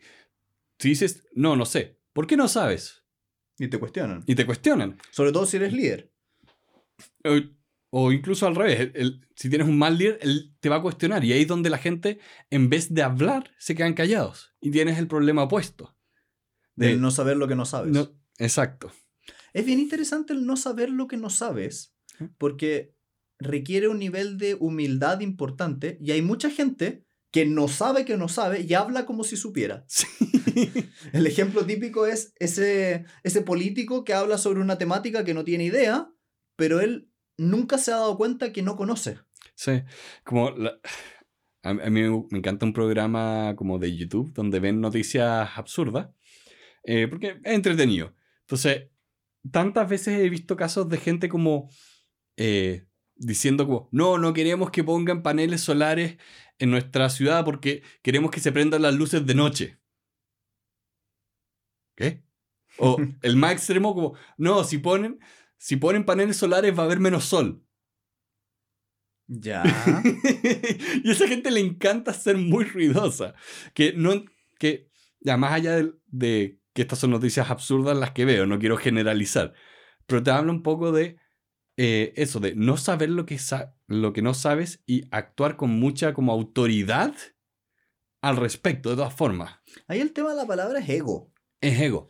si 0.80 0.90
dices, 0.90 1.24
no, 1.34 1.56
no 1.56 1.66
sé, 1.66 2.00
¿por 2.14 2.26
qué 2.26 2.36
no 2.38 2.48
sabes? 2.48 3.04
Y 3.60 3.68
te 3.68 3.78
cuestionan. 3.78 4.24
Y 4.26 4.34
te 4.34 4.46
cuestionan. 4.48 4.98
Sobre 5.12 5.32
todo 5.32 5.46
si 5.46 5.58
eres 5.58 5.74
líder. 5.74 6.12
O, 7.24 7.36
o 7.92 8.12
incluso 8.12 8.48
al 8.48 8.56
revés, 8.56 8.80
el- 8.80 8.92
el- 8.96 9.28
si 9.36 9.50
tienes 9.50 9.68
un 9.68 9.78
mal 9.78 9.98
líder, 9.98 10.18
él 10.22 10.56
te 10.60 10.70
va 10.70 10.78
a 10.78 10.82
cuestionar. 10.82 11.24
Y 11.24 11.34
ahí 11.34 11.42
es 11.44 11.48
donde 11.48 11.70
la 11.70 11.78
gente, 11.78 12.20
en 12.50 12.70
vez 12.70 12.94
de 12.94 13.04
hablar, 13.04 13.52
se 13.60 13.76
quedan 13.76 13.94
callados. 13.94 14.56
Y 14.60 14.72
tienes 14.72 14.98
el 14.98 15.08
problema 15.08 15.44
opuesto. 15.44 15.96
De 16.76 16.96
no 16.96 17.12
saber 17.12 17.38
lo 17.38 17.48
que 17.48 17.56
no 17.56 17.66
sabes. 17.66 17.92
no- 17.92 18.12
exacto. 18.38 18.92
Es 19.54 19.66
bien 19.66 19.80
interesante 19.80 20.34
el 20.34 20.46
no 20.46 20.56
saber 20.56 20.90
lo 20.90 21.08
que 21.08 21.18
no 21.18 21.30
sabes, 21.30 21.94
porque 22.38 22.96
requiere 23.40 23.88
un 23.88 24.00
nivel 24.00 24.38
de 24.38 24.56
humildad 24.56 25.20
importante 25.22 25.98
y 26.02 26.12
hay 26.12 26.22
mucha 26.22 26.50
gente 26.50 27.06
que 27.32 27.46
no 27.46 27.68
sabe 27.68 28.06
que 28.06 28.18
no 28.18 28.28
sabe 28.28 28.62
y 28.62 28.74
habla 28.74 29.06
como 29.06 29.24
si 29.24 29.36
supiera. 29.38 29.86
Sí. 29.90 30.08
El 31.14 31.26
ejemplo 31.28 31.66
típico 31.66 32.06
es 32.06 32.34
ese, 32.40 33.06
ese 33.24 33.42
político 33.42 34.04
que 34.04 34.14
habla 34.14 34.38
sobre 34.38 34.60
una 34.60 34.78
temática 34.78 35.24
que 35.24 35.34
no 35.34 35.44
tiene 35.46 35.64
idea, 35.66 36.10
pero 36.58 36.82
él 36.82 37.10
nunca 37.38 37.78
se 37.78 37.92
ha 37.94 37.98
dado 37.98 38.18
cuenta 38.18 38.52
que 38.52 38.62
no 38.62 38.76
conoce. 38.76 39.18
Sí, 39.56 39.84
como 40.26 40.52
la- 40.52 40.80
a, 41.64 41.74
mí 41.74 42.02
me 42.02 42.10
me 42.32 42.38
encanta 42.40 42.66
un 42.66 42.74
programa 42.74 43.54
como 43.56 43.80
de 43.80 43.96
YouTube 43.96 44.34
donde 44.34 44.60
ven 44.60 44.82
noticias 44.82 45.50
absurdas, 45.56 46.10
eh, 46.84 47.08
porque 47.08 47.40
es 47.44 47.54
entretenido. 47.54 48.16
Entonces, 48.42 48.90
tantas 49.52 49.90
veces 49.90 50.20
he 50.20 50.30
visto 50.30 50.56
casos 50.56 50.90
de 50.90 50.98
gente 50.98 51.30
como 51.30 51.70
eh, 52.38 52.88
diciendo 53.16 53.66
como, 53.66 53.90
no, 53.92 54.18
no 54.18 54.34
queremos 54.34 54.72
que 54.72 54.84
pongan 54.84 55.24
paneles 55.24 55.62
solares 55.62 56.18
en 56.60 56.72
nuestra 56.72 57.10
ciudad 57.10 57.46
porque 57.46 57.84
queremos 58.02 58.32
que 58.32 58.40
se 58.40 58.52
prendan 58.52 58.82
las 58.82 58.96
luces 58.96 59.26
de 59.26 59.36
noche. 59.36 59.80
¿Qué? 61.96 62.24
O 62.78 62.98
el 63.22 63.36
más 63.36 63.54
extremo 63.54 63.94
como, 63.94 64.16
no, 64.38 64.64
si 64.64 64.80
ponen, 64.80 65.20
si 65.58 65.76
ponen 65.78 66.06
paneles 66.06 66.38
solares 66.38 66.78
va 66.78 66.84
a 66.84 66.86
haber 66.86 67.00
menos 67.00 67.26
sol. 67.26 67.64
Ya. 69.28 69.64
y 71.04 71.10
a 71.10 71.12
esa 71.12 71.28
gente 71.28 71.52
le 71.52 71.62
encanta 71.62 72.14
ser 72.14 72.38
muy 72.38 72.66
ruidosa. 72.66 73.34
Que 73.74 73.94
no. 73.94 74.26
Que, 74.60 74.90
ya 75.22 75.38
más 75.38 75.54
allá 75.54 75.78
de, 75.78 75.94
de 76.08 76.61
que 76.74 76.82
estas 76.84 77.00
son 77.00 77.12
noticias 77.12 77.50
absurdas 77.50 77.98
las 77.98 78.12
que 78.12 78.26
veo, 78.26 78.46
no 78.46 78.60
quiero 78.60 78.78
generalizar. 78.78 79.54
Pero 80.06 80.24
te 80.24 80.32
habla 80.32 80.52
un 80.52 80.64
poco 80.64 80.92
de 80.92 81.18
eh, 81.78 82.14
eso, 82.16 82.40
de 82.40 82.56
no 82.56 82.78
saber 82.78 83.10
lo 83.10 83.26
que, 83.26 83.38
sa- 83.38 83.76
lo 83.88 84.14
que 84.14 84.22
no 84.22 84.34
sabes 84.34 84.82
y 84.86 85.04
actuar 85.12 85.58
con 85.58 85.70
mucha 85.72 86.14
como 86.14 86.32
autoridad 86.32 87.14
al 88.22 88.38
respecto, 88.38 88.90
de 88.90 88.96
todas 88.98 89.14
formas. 89.16 89.60
Ahí 89.88 90.00
el 90.00 90.14
tema 90.14 90.32
de 90.32 90.36
la 90.38 90.46
palabra 90.48 90.80
es 90.80 90.90
ego. 90.90 91.32
Es 91.60 91.80
ego. 91.80 92.10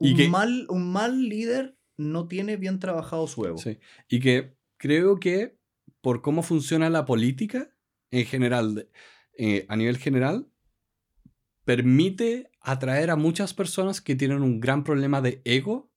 Y 0.00 0.12
Un, 0.12 0.16
que- 0.16 0.28
mal, 0.28 0.66
un 0.70 0.92
mal 0.92 1.28
líder 1.28 1.76
no 1.96 2.26
tiene 2.28 2.56
bien 2.56 2.78
trabajado 2.78 3.26
su 3.26 3.44
ego. 3.46 3.58
Sí. 3.58 3.78
Y 4.08 4.20
que 4.20 4.56
creo 4.76 5.18
que 5.20 5.58
por 6.00 6.22
cómo 6.22 6.42
funciona 6.42 6.90
la 6.90 7.04
política 7.04 7.70
en 8.10 8.26
general, 8.26 8.88
eh, 9.38 9.66
a 9.68 9.76
nivel 9.76 9.98
general, 9.98 10.48
permite 11.64 12.50
atraer 12.60 13.10
a 13.10 13.16
muchas 13.16 13.54
personas 13.54 14.00
que 14.00 14.14
tienen 14.14 14.42
un 14.42 14.60
gran 14.60 14.84
problema 14.84 15.20
de 15.20 15.40
ego 15.44 15.90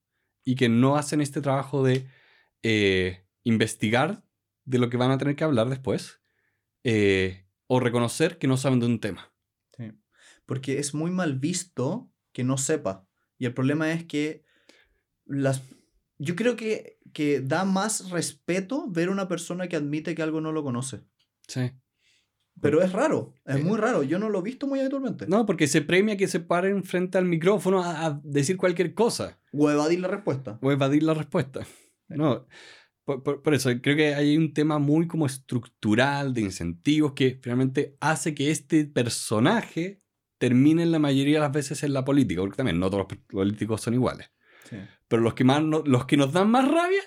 y 0.44 0.56
que 0.56 0.70
no 0.70 0.96
hacen 0.96 1.22
este 1.22 1.42
trabajo 1.42 1.84
de 1.84 2.08
eh, 2.64 3.26
investigar 3.44 4.24
de 4.66 4.80
lo 4.80 4.90
que 4.90 4.98
van 4.98 5.12
a 5.12 5.18
tener 5.18 5.36
que 5.36 5.44
hablar 5.44 5.70
después 5.70 6.20
eh, 6.84 7.46
o 7.68 7.80
reconocer 7.80 8.38
que 8.38 8.48
no 8.48 8.58
saben 8.58 8.80
de 8.80 8.86
un 8.86 9.00
tema. 9.00 9.34
Sí. 9.76 9.92
Porque 10.46 10.80
es 10.80 10.94
muy 10.94 11.12
mal 11.12 11.38
visto 11.38 12.10
que 12.32 12.44
no 12.44 12.58
sepa. 12.58 13.08
Y 13.38 13.46
el 13.46 13.54
problema 13.54 13.92
es 13.92 14.06
que 14.06 14.46
las... 15.26 15.62
yo 16.18 16.36
creo 16.36 16.56
que, 16.56 17.00
que 17.14 17.42
da 17.42 17.66
más 17.66 18.10
respeto 18.10 18.90
ver 18.90 19.10
una 19.10 19.28
persona 19.28 19.68
que 19.68 19.76
admite 19.76 20.16
que 20.16 20.22
algo 20.22 20.40
no 20.40 20.54
lo 20.54 20.64
conoce. 20.64 21.02
Sí. 21.48 21.72
Pero 22.62 22.82
es 22.82 22.92
raro, 22.92 23.34
es 23.46 23.58
Sí. 23.58 23.64
muy 23.64 23.78
raro. 23.78 24.02
Yo 24.04 24.18
no 24.20 24.30
lo 24.30 24.40
he 24.40 24.44
visto 24.44 24.66
muy 24.68 24.80
habitualmente. 24.80 25.28
No, 25.28 25.46
porque 25.46 25.68
se 25.68 25.82
premia 25.82 26.18
que 26.18 26.28
se 26.28 26.40
paren 26.40 26.84
frente 26.84 27.18
al 27.18 27.26
micrófono 27.26 27.84
a, 27.84 28.06
a 28.06 28.22
decir 28.24 28.58
cualquier 28.58 28.94
cosa. 28.94 29.40
O 29.52 29.70
evadir 29.70 30.00
la 30.00 30.08
respuesta. 30.08 30.58
o 30.62 30.72
evadir 30.72 31.04
la 31.04 31.14
respuesta. 31.14 31.62
No, 32.10 32.48
por, 33.06 33.22
por- 33.24 33.42
por 33.44 33.54
eso 33.54 33.70
creo 33.82 33.96
que 33.96 34.16
hay 34.16 34.36
un 34.38 34.54
tema 34.54 34.80
muy 34.80 35.08
como 35.08 35.26
estructural 35.26 36.34
de 36.34 36.42
incentivos 36.42 37.14
que 37.14 37.40
finalmente 37.42 37.96
hace 38.00 38.34
que 38.34 38.50
este 38.52 38.86
personaje 38.86 40.00
termine 40.40 40.86
la 40.86 41.00
mayoría 41.00 41.36
de 41.36 41.42
las 41.42 41.52
veces 41.52 41.84
en 41.84 41.94
la 41.94 42.06
política, 42.06 42.42
porque 42.42 42.58
también 42.58 42.80
no 42.80 42.90
todos 42.90 43.08
los 43.10 43.20
políticos 43.28 43.82
son 43.82 43.94
iguales. 43.96 44.30
Sí. 44.70 44.78
Pero 45.08 45.22
los 45.22 45.34
que, 45.34 45.44
más 45.44 45.64
no- 45.64 45.84
los 45.86 46.06
que 46.06 46.18
nos 46.18 46.32
dan 46.34 46.50
más 46.52 46.68
rabia, 46.68 47.02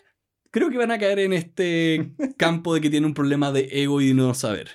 creo 0.50 0.70
que 0.70 0.78
van 0.78 0.90
a 0.90 0.98
caer 0.98 1.18
en 1.20 1.32
este 1.32 2.12
campo 2.38 2.74
de 2.74 2.80
que 2.80 2.90
tiene 2.90 3.06
un 3.06 3.14
problema 3.14 3.52
de 3.52 3.68
ego 3.70 4.00
y 4.00 4.08
de 4.08 4.14
no 4.14 4.34
saber. 4.34 4.68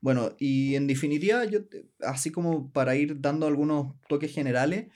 Bueno, 0.00 0.36
y 0.38 0.74
en 0.76 0.86
definitiva, 0.86 1.44
yo, 1.44 1.60
así 2.00 2.30
como 2.30 2.70
para 2.72 2.94
ir 2.96 3.20
dando 3.20 3.46
algunos 3.46 3.94
toques 4.08 4.32
generales, 4.32 4.86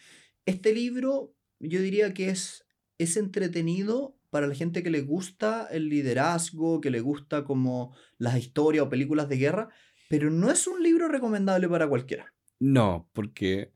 este 0.47 0.75
libro 0.75 1.35
yo 1.59 1.81
diría 1.81 2.13
que 2.15 2.29
es, 2.29 2.67
es 2.99 3.17
entretenido 3.17 4.17
para 4.31 4.47
la 4.47 4.55
gente 4.55 4.83
que 4.83 4.91
le 4.91 5.03
gusta 5.03 5.69
el 5.71 5.89
liderazgo, 5.89 6.81
que 6.81 6.91
le 6.91 7.01
gusta 7.01 7.45
como 7.45 7.95
las 8.19 8.39
historias 8.39 8.85
o 8.85 8.89
películas 8.89 9.29
de 9.29 9.37
guerra, 9.37 9.69
pero 10.09 10.31
no 10.31 10.51
es 10.51 10.67
un 10.67 10.83
libro 10.83 11.09
recomendable 11.09 11.69
para 11.69 11.89
cualquiera. 11.89 12.35
No, 12.59 13.09
porque, 13.13 13.73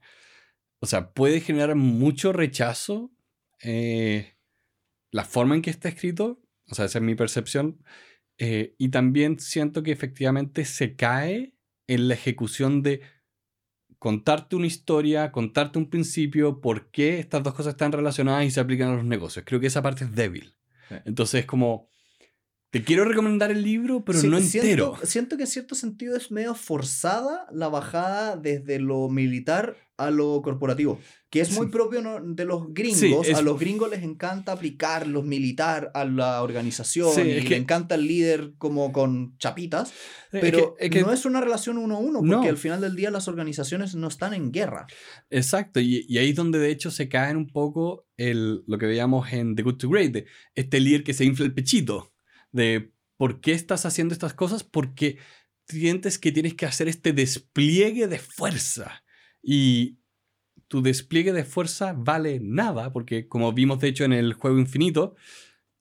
o 0.81 0.87
sea, 0.87 1.13
puede 1.13 1.41
generar 1.41 1.75
mucho 1.75 2.33
rechazo 2.33 3.13
eh, 3.63 4.37
la 5.11 5.25
forma 5.25 5.55
en 5.55 5.63
que 5.63 5.71
está 5.71 5.89
escrito, 5.89 6.41
o 6.69 6.75
sea, 6.75 6.87
esa 6.87 6.99
es 6.99 7.05
mi 7.05 7.15
percepción, 7.15 7.83
eh, 8.39 8.75
y 8.79 8.91
también 8.91 9.39
siento 9.39 9.83
que 9.83 9.93
efectivamente 9.93 10.65
se 10.65 10.95
cae 10.95 11.55
en 11.87 12.09
la 12.09 12.15
ejecución 12.15 12.83
de 12.83 13.01
contarte 13.99 14.57
una 14.57 14.67
historia, 14.67 15.33
contarte 15.33 15.79
un 15.79 15.89
principio, 15.89 16.61
por 16.61 16.91
qué 16.91 17.19
estas 17.19 17.43
dos 17.43 17.55
cosas 17.55 17.75
están 17.75 17.93
relacionadas 17.93 18.45
y 18.45 18.51
se 18.51 18.61
aplican 18.61 18.89
a 18.91 18.97
los 18.97 19.05
negocios. 19.05 19.45
Creo 19.47 19.61
que 19.61 19.69
esa 19.69 19.83
parte 19.83 20.05
es 20.05 20.15
débil. 20.15 20.55
Entonces 21.05 21.41
es 21.41 21.47
como, 21.47 21.91
te 22.71 22.83
quiero 22.83 23.05
recomendar 23.05 23.51
el 23.51 23.63
libro, 23.63 24.05
pero 24.05 24.19
Sí, 24.21 24.29
no 24.29 24.39
siento- 24.41 24.67
entero. 24.69 24.95
Siento, 25.05 25.37
que 25.37 25.45
en 25.45 25.49
cierto 25.49 25.75
sentido 25.75 26.17
es 26.17 26.31
medio 26.31 26.55
forzada 26.55 27.47
la 27.53 27.69
bajada 27.69 28.37
desde 28.37 28.79
lo 28.81 29.09
militar 29.09 29.77
a 29.99 30.11
lo 30.11 30.43
corporativo, 30.43 31.01
que 31.31 31.41
es 31.41 31.53
muy 31.53 31.67
Sí. 31.69 31.73
propio 31.73 32.03
de 32.23 32.45
los 32.45 32.75
gringos. 32.75 32.99
Sí, 32.99 33.15
es- 33.31 33.39
A 33.39 33.41
los 33.41 33.59
gringos 33.59 33.89
les 33.89 34.03
encanta 34.03 34.53
aplicar 34.53 35.07
los 35.07 35.25
militar 35.25 35.91
a 35.95 36.05
la 36.05 36.43
organización 36.43 37.09
y 37.27 37.31
es 37.31 37.45
le 37.45 37.49
que- 37.49 37.57
encanta 37.57 37.95
el 37.95 38.07
líder 38.07 38.53
como 38.59 38.93
con 38.93 39.39
chapitas, 39.39 39.95
pero 40.31 40.77
que- 40.77 40.85
es 40.87 40.91
que- 40.91 41.01
no 41.01 41.13
es 41.13 41.25
una 41.25 41.41
relación 41.41 41.79
uno 41.79 41.97
a 41.97 41.99
uno, 41.99 42.19
porque 42.19 42.31
No. 42.31 42.43
al 42.43 42.59
final 42.59 42.83
del 42.83 42.95
día 42.95 43.11
las 43.11 43.27
organizaciones 43.27 43.95
no 43.95 44.09
están 44.09 44.35
en 44.35 44.53
guerra. 44.53 44.87
Exacto, 45.31 45.81
y, 45.81 46.05
y 46.07 46.19
ahí 46.19 46.31
es 46.31 46.37
donde 46.37 46.59
de 46.59 46.71
hecho 46.71 46.91
se 46.91 47.09
cae 47.09 47.35
un 47.35 47.47
poco 47.47 48.07
el, 48.19 48.65
lo 48.67 48.77
que 48.77 48.85
veíamos 48.87 49.33
en 49.33 49.55
The 49.57 49.63
Good 49.63 49.77
to 49.79 49.89
Great, 49.89 50.27
este 50.55 50.79
líder 50.81 51.05
que 51.05 51.15
se 51.15 51.25
infla 51.25 51.47
el 51.47 51.55
pechito, 51.55 52.13
de 52.57 52.93
por 53.17 53.41
qué 53.41 53.53
estás 53.53 53.87
haciendo 53.87 54.13
estas 54.13 54.35
cosas, 54.35 54.65
porque 54.65 55.19
sientes 55.69 56.19
que 56.19 56.33
tienes 56.33 56.55
que 56.55 56.67
hacer 56.67 56.89
este 56.89 57.13
despliegue 57.13 58.09
de 58.09 58.19
fuerza. 58.19 59.05
Y 59.43 59.99
tu 60.69 60.83
despliegue 60.83 61.33
de 61.33 61.45
fuerza 61.45 61.95
vale 61.97 62.41
nada, 62.43 62.93
porque 62.93 63.29
como 63.29 63.53
vimos 63.53 63.79
de 63.79 63.89
hecho 63.89 64.05
en 64.05 64.13
el 64.13 64.33
juego 64.35 64.59
infinito, 64.59 65.15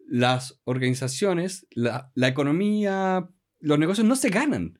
las 0.07 0.61
organizaciones, 0.65 1.65
la, 1.71 2.11
la 2.13 2.27
economía, 2.27 3.27
los 3.59 3.79
negocios 3.79 4.05
no 4.05 4.15
se 4.15 4.29
ganan. 4.29 4.79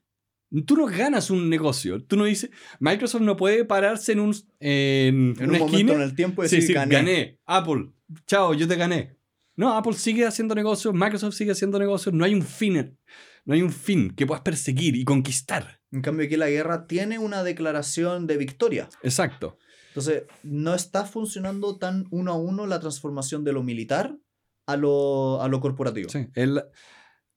Tú 0.64 0.76
no 0.76 0.86
ganas 0.86 1.30
un 1.30 1.50
negocio. 1.50 2.04
Tú 2.04 2.16
no 2.16 2.24
dices. 2.24 2.50
Microsoft 2.78 3.22
no 3.22 3.36
puede 3.36 3.64
pararse 3.64 4.12
en 4.12 4.20
un. 4.20 4.32
En, 4.60 5.34
En 5.40 5.48
una 5.48 5.48
un 5.48 5.54
esquina. 5.54 5.66
momento 5.66 5.92
en 5.94 6.00
el 6.02 6.14
tiempo 6.14 6.44
y 6.44 6.48
Sí, 6.48 6.56
decir, 6.56 6.68
sí, 6.68 6.74
gané. 6.74 6.94
gané. 6.94 7.40
Apple. 7.46 7.90
Chao, 8.28 8.54
yo 8.54 8.68
te 8.68 8.76
gané. 8.76 9.16
No, 9.56 9.74
Apple 9.76 9.94
sigue 9.94 10.26
haciendo 10.26 10.54
negocios, 10.54 10.92
Microsoft 10.94 11.34
sigue 11.34 11.52
haciendo 11.52 11.78
negocios. 11.78 12.14
No 12.14 12.24
hay 12.24 12.34
un 12.34 12.42
fin. 12.42 12.98
No 13.44 13.54
hay 13.54 13.62
un 13.62 13.72
fin 13.72 14.10
que 14.14 14.26
puedas 14.26 14.42
perseguir 14.42 14.96
y 14.96 15.04
conquistar. 15.04 15.80
En 15.92 16.02
cambio, 16.02 16.26
aquí 16.26 16.36
la 16.36 16.50
guerra 16.50 16.86
tiene 16.86 17.18
una 17.18 17.42
declaración 17.42 18.26
de 18.26 18.36
victoria. 18.36 18.88
Exacto. 19.02 19.56
Entonces, 19.88 20.24
no 20.42 20.74
está 20.74 21.04
funcionando 21.06 21.78
tan 21.78 22.06
uno 22.10 22.32
a 22.32 22.36
uno 22.36 22.66
la 22.66 22.80
transformación 22.80 23.44
de 23.44 23.52
lo 23.52 23.62
militar 23.62 24.18
a 24.66 24.76
lo, 24.76 25.40
a 25.40 25.48
lo 25.48 25.60
corporativo. 25.60 26.10
Sí, 26.10 26.26
el- 26.34 26.60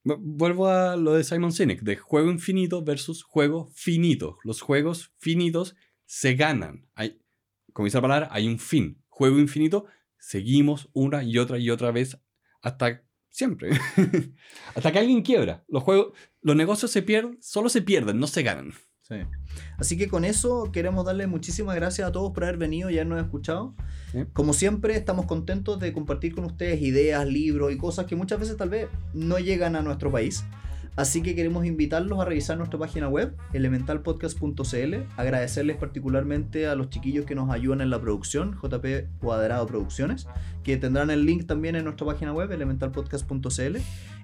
vu- 0.04 0.18
vuelvo 0.20 0.68
a 0.68 0.96
lo 0.98 1.14
de 1.14 1.24
Simon 1.24 1.54
Sinek, 1.54 1.82
de 1.84 1.96
juego 1.96 2.32
infinito 2.32 2.84
versus 2.84 3.24
juego 3.24 3.70
finito. 3.76 4.40
Los 4.44 4.62
juegos 4.62 5.14
finitos 5.20 5.76
se 6.06 6.34
ganan. 6.34 6.88
Hay, 6.96 7.22
como 7.72 7.86
dice 7.86 7.98
la 7.98 8.02
palabra, 8.02 8.28
hay 8.32 8.48
un 8.48 8.58
fin. 8.60 9.02
Juego 9.08 9.38
infinito, 9.40 9.86
seguimos 10.20 10.90
una 10.94 11.24
y 11.24 11.38
otra 11.38 11.58
y 11.58 11.70
otra 11.70 11.92
vez 11.92 12.18
hasta 12.62 13.04
siempre. 13.30 13.72
hasta 14.76 14.92
que 14.92 15.00
alguien 15.00 15.22
quiebra. 15.22 15.64
Los 15.68 15.84
juegos, 15.84 16.14
los 16.42 16.56
negocios 16.56 16.92
se 16.92 17.02
pierden, 17.02 17.38
solo 17.42 17.70
se 17.70 17.82
pierden, 17.82 18.20
no 18.20 18.28
se 18.28 18.44
ganan. 18.44 18.74
Sí. 19.02 19.16
Así 19.78 19.98
que 19.98 20.08
con 20.08 20.24
eso 20.24 20.72
queremos 20.72 21.04
darle 21.04 21.26
muchísimas 21.26 21.76
gracias 21.76 22.08
a 22.08 22.12
todos 22.12 22.32
por 22.32 22.44
haber 22.44 22.58
venido 22.58 22.90
y 22.90 22.96
habernos 22.96 23.24
escuchado. 23.24 23.76
Sí. 24.12 24.20
Como 24.34 24.54
siempre, 24.54 24.96
estamos 24.96 25.26
contentos 25.26 25.80
de 25.80 25.94
compartir 25.94 26.36
con 26.36 26.46
ustedes 26.46 26.82
ideas, 26.82 27.28
libros 27.28 27.72
y 27.72 27.78
cosas 27.78 28.06
que 28.06 28.16
muchas 28.16 28.40
veces 28.40 28.58
tal 28.58 28.70
vez 28.70 28.88
no 29.14 29.40
llegan 29.40 29.76
a 29.76 29.82
nuestro 29.82 30.12
país. 30.12 30.44
Así 30.96 31.22
que 31.22 31.36
queremos 31.36 31.66
invitarlos 31.66 32.20
a 32.20 32.26
revisar 32.26 32.58
nuestra 32.58 32.78
página 32.78 33.08
web, 33.08 33.36
elementalpodcast.cl, 33.54 34.96
agradecerles 35.16 35.78
particularmente 35.78 36.68
a 36.68 36.76
los 36.76 36.90
chiquillos 36.90 37.26
que 37.26 37.36
nos 37.36 37.50
ayudan 37.52 37.82
en 37.82 37.90
la 37.90 38.02
producción, 38.02 38.58
JP 38.62 38.86
Cuadrado 39.20 39.66
Producciones, 39.66 40.28
que 40.64 40.78
tendrán 40.78 41.10
el 41.10 41.26
link 41.26 41.46
también 41.46 41.76
en 41.76 41.86
nuestra 41.86 42.06
página 42.06 42.34
web, 42.34 42.52
elementalpodcast.cl, 42.52 43.78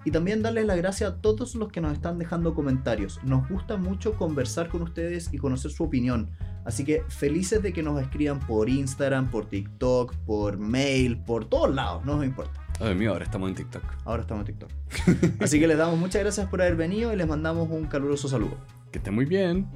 y 0.04 0.12
también 0.12 0.42
darles 0.42 0.66
las 0.66 0.78
gracias 0.78 1.12
a 1.12 1.16
todos 1.22 1.56
los 1.56 1.72
que 1.72 1.82
nos 1.82 1.94
están 1.94 2.20
dejando 2.20 2.54
comentarios. 2.54 3.20
Nos 3.24 3.48
gusta 3.50 3.78
mucho 3.78 4.14
conversar 4.14 4.70
con 4.70 4.82
ustedes 4.82 5.34
y 5.34 5.38
conocer 5.38 5.72
su 5.72 5.84
opinión. 5.84 6.30
Así 6.66 6.84
que 6.84 7.04
felices 7.08 7.62
de 7.64 7.74
que 7.74 7.84
nos 7.84 8.02
escriban 8.02 8.40
por 8.40 8.70
Instagram, 8.70 9.32
por 9.32 9.48
TikTok, 9.48 10.16
por 10.26 10.58
mail, 10.58 11.18
por 11.24 11.46
todos 11.46 11.74
lados, 11.74 12.06
no 12.06 12.18
nos 12.18 12.26
importa. 12.26 12.65
Ay, 12.80 12.94
mío, 12.94 13.12
ahora 13.12 13.26
estamos 13.26 13.50
en 13.50 13.56
TikTok. 13.56 13.84
Ahora 14.04 14.22
estamos 14.24 14.48
en 14.48 14.56
TikTok. 14.56 14.72
Así 15.42 15.60
que 15.60 15.68
les 15.68 15.78
damos 15.78 15.98
muchas 15.98 16.22
gracias 16.22 16.48
por 16.48 16.62
haber 16.62 16.76
venido 16.76 17.14
y 17.14 17.16
les 17.16 17.28
mandamos 17.28 17.70
un 17.70 17.86
caluroso 17.86 18.28
saludo. 18.28 18.58
Que 18.92 18.98
esté 18.98 19.12
muy 19.12 19.26
bien. 19.26 19.68